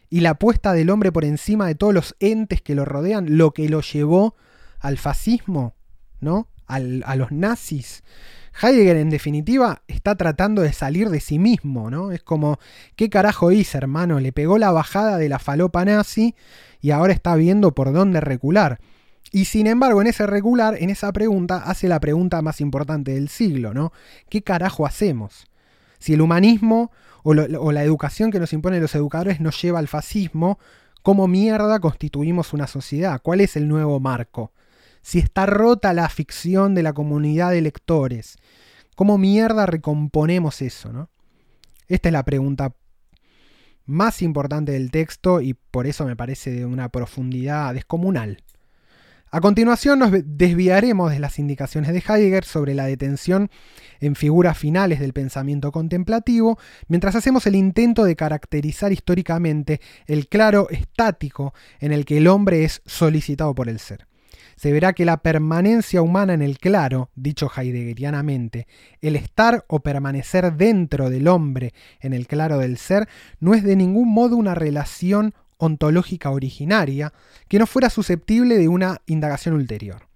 y 0.10 0.22
la 0.22 0.36
puesta 0.36 0.74
del 0.74 0.90
hombre 0.90 1.12
por 1.12 1.26
encima 1.26 1.68
de 1.68 1.76
todos 1.76 1.94
los 1.94 2.16
entes 2.20 2.62
que 2.62 2.76
lo 2.76 2.86
rodean, 2.86 3.38
lo 3.38 3.52
que 3.52 3.70
lo 3.70 3.82
llevó 3.82 4.36
al 4.80 4.98
fascismo, 4.98 5.76
¿no? 6.20 6.48
a 6.68 6.80
los 6.80 7.32
nazis. 7.32 8.04
Heidegger, 8.62 8.98
en 8.98 9.10
definitiva, 9.10 9.82
está 9.88 10.16
tratando 10.16 10.62
de 10.62 10.74
salir 10.74 11.10
de 11.10 11.20
sí 11.20 11.40
mismo, 11.40 11.90
¿no? 11.90 12.12
Es 12.12 12.22
como, 12.22 12.60
¿qué 12.96 13.10
carajo 13.10 13.52
hizo, 13.52 13.78
hermano? 13.78 14.20
Le 14.20 14.32
pegó 14.32 14.58
la 14.58 14.72
bajada 14.72 15.18
de 15.18 15.28
la 15.28 15.40
falopa 15.40 15.84
nazi 15.86 16.36
y 16.80 16.92
ahora 16.92 17.14
está 17.14 17.36
viendo 17.36 17.74
por 17.74 17.92
dónde 17.92 18.22
recular. 18.22 18.80
Y 19.32 19.46
sin 19.46 19.66
embargo, 19.66 20.02
en 20.02 20.08
ese 20.08 20.28
recular, 20.28 20.76
en 20.80 20.92
esa 20.92 21.12
pregunta, 21.12 21.64
hace 21.66 21.88
la 21.88 22.00
pregunta 22.00 22.42
más 22.44 22.62
importante 22.62 23.14
del 23.14 23.30
siglo, 23.30 23.74
¿no? 23.74 23.92
¿Qué 24.30 24.44
carajo 24.44 24.86
hacemos? 24.86 25.48
Si 26.04 26.12
el 26.12 26.20
humanismo 26.20 26.92
o, 27.24 27.34
la 27.34 27.84
educación 27.84 28.30
que 28.30 28.38
nos 28.38 28.52
imponen 28.52 28.82
los 28.82 28.94
educadores 28.94 29.40
nos 29.40 29.62
lleva 29.62 29.80
al 29.80 29.88
fascismo, 29.88 30.60
¿cómo 31.02 31.30
mierda 31.30 31.80
constituimos 31.80 32.52
una 32.52 32.68
sociedad? 32.68 33.22
¿Cuál 33.24 33.40
es 33.40 33.56
el 33.56 33.70
nuevo 33.70 34.02
marco? 34.02 34.52
Si 35.02 35.20
está 35.20 35.46
rota 35.46 35.94
la 35.94 36.10
ficción 36.10 36.76
de 36.76 36.84
la 36.84 36.92
comunidad 36.92 37.52
de 37.52 37.62
lectores, 37.62 38.36
¿cómo 38.98 39.18
mierda 39.18 39.66
recomponemos 39.66 40.62
eso? 40.62 40.92
¿no? 40.92 41.10
Esta 41.88 42.10
es 42.10 42.14
la 42.14 42.26
pregunta 42.26 42.76
más 43.86 44.22
importante 44.22 44.74
del 44.74 44.92
texto 44.92 45.40
y 45.40 45.54
por 45.54 45.88
eso 45.88 46.06
me 46.06 46.18
parece 46.18 46.52
de 46.52 46.66
una 46.66 46.90
profundidad 46.90 47.74
descomunal. 47.74 48.44
A 49.36 49.42
continuación 49.42 49.98
nos 49.98 50.12
desviaremos 50.24 51.12
de 51.12 51.18
las 51.18 51.40
indicaciones 51.40 51.92
de 51.92 52.04
Heidegger 52.08 52.46
sobre 52.46 52.76
la 52.76 52.86
detención 52.86 53.50
en 54.00 54.14
figuras 54.14 54.56
finales 54.56 55.00
del 55.00 55.12
pensamiento 55.12 55.72
contemplativo, 55.72 56.60
mientras 56.88 57.16
hacemos 57.16 57.48
el 57.48 57.56
intento 57.56 58.04
de 58.04 58.16
caracterizar 58.16 58.92
históricamente 58.92 59.82
el 60.06 60.28
claro 60.28 60.70
estático 60.70 61.56
en 61.80 61.94
el 61.94 62.06
que 62.06 62.18
el 62.18 62.28
hombre 62.28 62.64
es 62.64 62.84
solicitado 62.86 63.56
por 63.56 63.70
el 63.70 63.80
ser. 63.80 64.06
Se 64.56 64.72
verá 64.72 64.94
que 64.94 65.04
la 65.04 65.24
permanencia 65.24 66.04
humana 66.04 66.36
en 66.36 66.44
el 66.44 66.60
claro, 66.60 67.10
dicho 67.16 67.50
heideggerianamente, 67.58 68.68
el 69.02 69.16
estar 69.16 69.66
o 69.68 69.80
permanecer 69.80 70.54
dentro 70.54 71.10
del 71.10 71.28
hombre 71.28 71.74
en 72.02 72.14
el 72.14 72.28
claro 72.28 72.60
del 72.60 72.78
ser, 72.78 73.10
no 73.40 73.56
es 73.56 73.64
de 73.64 73.76
ningún 73.76 74.14
modo 74.14 74.36
una 74.36 74.54
relación 74.54 75.34
ontológica 75.58 76.32
originaria 76.32 77.14
que 77.48 77.60
no 77.60 77.68
fuera 77.68 77.90
susceptible 77.90 78.58
de 78.58 78.68
una 78.68 79.02
indagación 79.06 79.56
ulterior. 79.56 80.08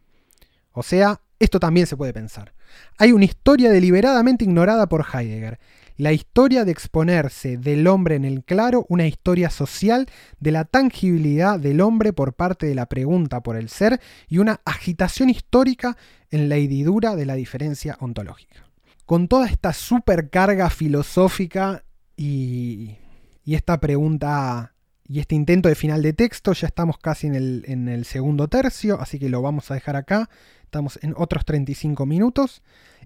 O 0.71 0.83
sea, 0.83 1.21
esto 1.39 1.59
también 1.59 1.87
se 1.87 1.97
puede 1.97 2.13
pensar. 2.13 2.53
Hay 2.97 3.11
una 3.11 3.25
historia 3.25 3.71
deliberadamente 3.71 4.43
ignorada 4.43 4.87
por 4.87 5.05
Heidegger, 5.13 5.59
la 5.97 6.13
historia 6.13 6.63
de 6.63 6.71
exponerse 6.71 7.57
del 7.57 7.87
hombre 7.87 8.15
en 8.15 8.25
el 8.25 8.43
claro, 8.43 8.85
una 8.87 9.07
historia 9.07 9.49
social 9.49 10.07
de 10.39 10.51
la 10.51 10.65
tangibilidad 10.65 11.59
del 11.59 11.81
hombre 11.81 12.13
por 12.13 12.33
parte 12.33 12.67
de 12.67 12.75
la 12.75 12.85
pregunta 12.85 13.41
por 13.41 13.55
el 13.55 13.69
ser 13.69 13.99
y 14.27 14.37
una 14.37 14.61
agitación 14.63 15.29
histórica 15.29 15.97
en 16.29 16.49
la 16.49 16.57
hedidura 16.57 17.15
de 17.15 17.25
la 17.25 17.33
diferencia 17.33 17.97
ontológica. 17.99 18.67
Con 19.05 19.27
toda 19.27 19.47
esta 19.47 19.73
supercarga 19.73 20.69
filosófica 20.69 21.83
y, 22.15 22.97
y 23.43 23.55
esta 23.55 23.79
pregunta 23.79 24.75
y 25.07 25.19
este 25.19 25.35
intento 25.35 25.69
de 25.69 25.75
final 25.75 26.01
de 26.01 26.13
texto, 26.13 26.53
ya 26.53 26.67
estamos 26.67 26.97
casi 26.97 27.27
en 27.27 27.35
el, 27.35 27.63
en 27.67 27.87
el, 27.87 28.05
segundo 28.05 28.47
tercio, 28.47 28.99
así 28.99 29.19
que 29.19 29.29
lo 29.29 29.41
vamos 29.41 29.71
a 29.71 29.73
dejar 29.73 29.95
acá. 29.95 30.29
Estamos 30.63 30.99
en 31.01 31.13
otros 31.15 31.45
35 31.45 32.05
minutos 32.05 32.61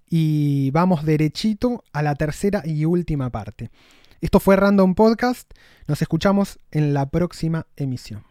y 0.09 0.71
vamos 0.71 1.05
derechito 1.05 1.83
a 1.93 2.01
la 2.01 2.15
tercera 2.15 2.63
y 2.65 2.85
última 2.85 3.29
parte. 3.29 3.69
Esto 4.19 4.39
fue 4.39 4.55
Random 4.55 4.95
Podcast, 4.95 5.51
nos 5.87 6.01
escuchamos 6.01 6.59
en 6.71 6.93
la 6.93 7.09
próxima 7.09 7.67
emisión. 7.75 8.30